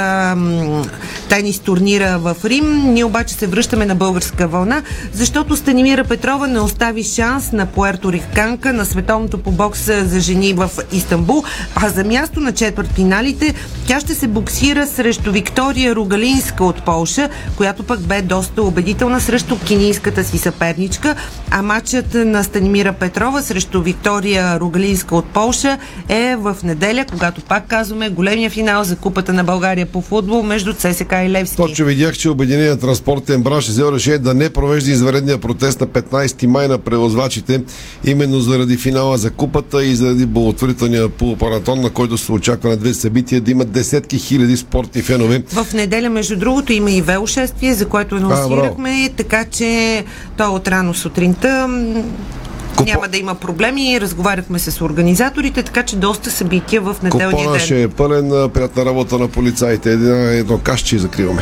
[1.29, 2.93] тенис турнира в Рим.
[2.93, 4.81] Ние обаче се връщаме на българска вълна,
[5.13, 10.69] защото Станимира Петрова не остави шанс на Пуерториканка на световното по бокс за жени в
[10.91, 11.43] Истанбул,
[11.75, 13.53] а за място на четвърт финалите
[13.87, 19.59] тя ще се боксира срещу Виктория Ругалинска от Полша, която пък бе доста убедителна срещу
[19.59, 21.15] кинийската си съперничка,
[21.51, 25.77] а матчът на Станимира Петрова срещу Виктория Ругалинска от Полша
[26.09, 30.73] е в неделя, когато пак казваме големия финал за Купата на България по футбол между
[30.73, 31.57] ЦСК и Левски.
[31.57, 36.45] Точно видях, че Обединеният транспортен бранш взел решение да не провежда изваредния протест на 15
[36.45, 37.61] май на превозвачите,
[38.05, 42.93] именно заради финала за купата и заради благотворителния полупаратон, на който се очаква на две
[42.93, 45.43] събития да имат десетки хиляди спортни фенове.
[45.47, 50.03] В неделя, между другото, има и велошествие, за което анонсирахме, така че
[50.37, 51.67] то е от рано сутринта.
[52.71, 54.01] Купо- Няма да има проблеми.
[54.01, 57.59] Разговаряхме с организаторите, така че доста събития в неделния Купона ден.
[57.59, 59.91] ще е пълен, а, приятна работа на полицаите.
[59.91, 61.41] Едно, едно кашче и закриваме.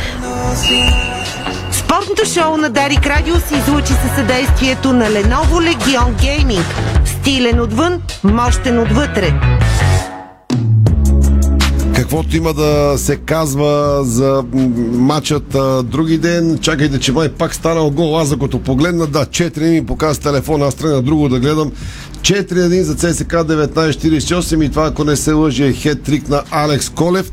[1.72, 6.62] Спортното шоу на Дарик Радио се излучи със съдействието на Lenovo Legion Gaming.
[7.06, 9.34] Стилен отвън, мощен отвътре.
[12.04, 14.44] Каквото има да се казва за
[14.92, 16.58] матчът други ден.
[16.58, 18.18] Чакайте, че май пак станал гол.
[18.18, 21.72] Аз като погледна, да, 4 ми показва телефона, аз тръгна друго да гледам.
[22.20, 27.30] 4-1 за ЦСК 1948 и това, ако не се лъжи, е хет-трик на Алекс Колев.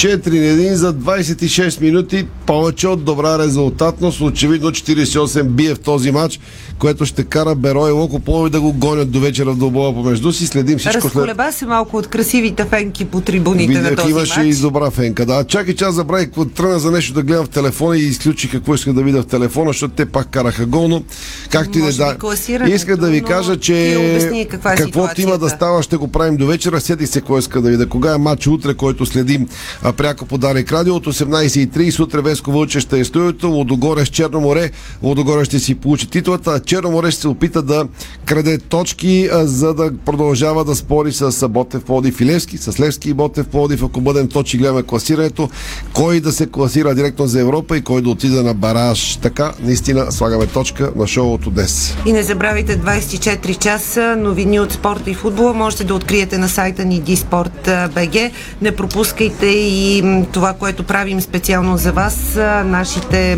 [0.00, 2.26] 4 на 1 за 26 минути.
[2.46, 4.20] Повече от добра резултатност.
[4.20, 6.40] Очевидно 48 бие в този матч,
[6.78, 10.32] което ще кара Беро и Локо Плови да го гонят до вечера в дълбола помежду
[10.32, 10.46] си.
[10.46, 11.04] Следим всичко след...
[11.04, 14.56] Разколеба се малко от красивите фенки по трибуните на Видях, този имаше матч.
[14.56, 15.26] и добра фенка.
[15.26, 18.50] Да, чакай, че аз забравих, какво тръгна за нещо да гледам в телефона и изключих
[18.50, 21.02] какво исках да видя в телефона, защото те пак караха гол, но
[21.50, 22.16] както и да е, да.
[22.68, 26.08] Исках да ви кажа, ти че обясни каква е каквото има да става, ще го
[26.08, 26.80] правим до вечера.
[26.80, 27.86] Сетих се какво иска да видя.
[27.86, 29.48] Кога е матч утре, който следим
[29.90, 32.00] а, пряко по Дарик Радио от 18.30.
[32.00, 33.48] Утре Веско Вълче ще е студиото.
[33.48, 34.70] Лодогоре с Черно море.
[35.02, 36.60] Лодогоре ще си получи титлата.
[36.60, 37.88] Черно море ще се опита да
[38.24, 43.14] краде точки, за да продължава да спори с Ботев Плодив и Левски, с Левски и
[43.14, 43.82] Ботев Плодив.
[43.82, 45.50] Ако бъдем точи, гледаме класирането.
[45.94, 49.16] Кой да се класира директно за Европа и кой да отиде на бараж.
[49.16, 51.94] Така, наистина, слагаме точка на шоуто днес.
[52.06, 55.52] И не забравяйте 24 часа новини от спорта и футбола.
[55.54, 58.30] Можете да откриете на сайта ни dsport.bg.
[58.62, 63.36] Не пропускайте и м, това, което правим специално за вас, нашите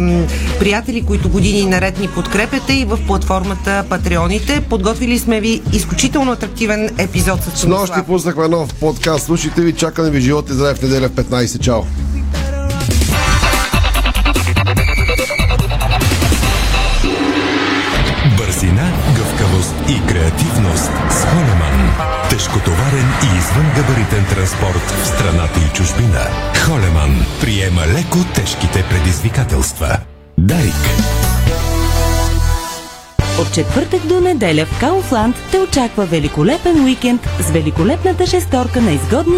[0.59, 4.61] приятели, които години наред ни подкрепяте и в платформата Патреоните.
[4.61, 9.27] Подготвили сме ви изключително атрактивен епизод с С нощи пуснахме нов подкаст.
[9.27, 11.61] Слушайте ви, чакаме ви живот и здраве в неделя в 15.
[11.61, 11.83] Чао!
[18.39, 20.42] Бързина, гъвкавост и креативност Холеман.
[22.33, 26.21] Тежкотоварен и извънгабаритен транспорт в страната и чужбина.
[26.67, 29.99] Холеман приема леко тежките предизвикателства.
[30.39, 30.75] Дарик.
[33.41, 39.31] От четвъртък до неделя в Кауфланд те очаква великолепен уикенд с великолепната шесторка на изгодни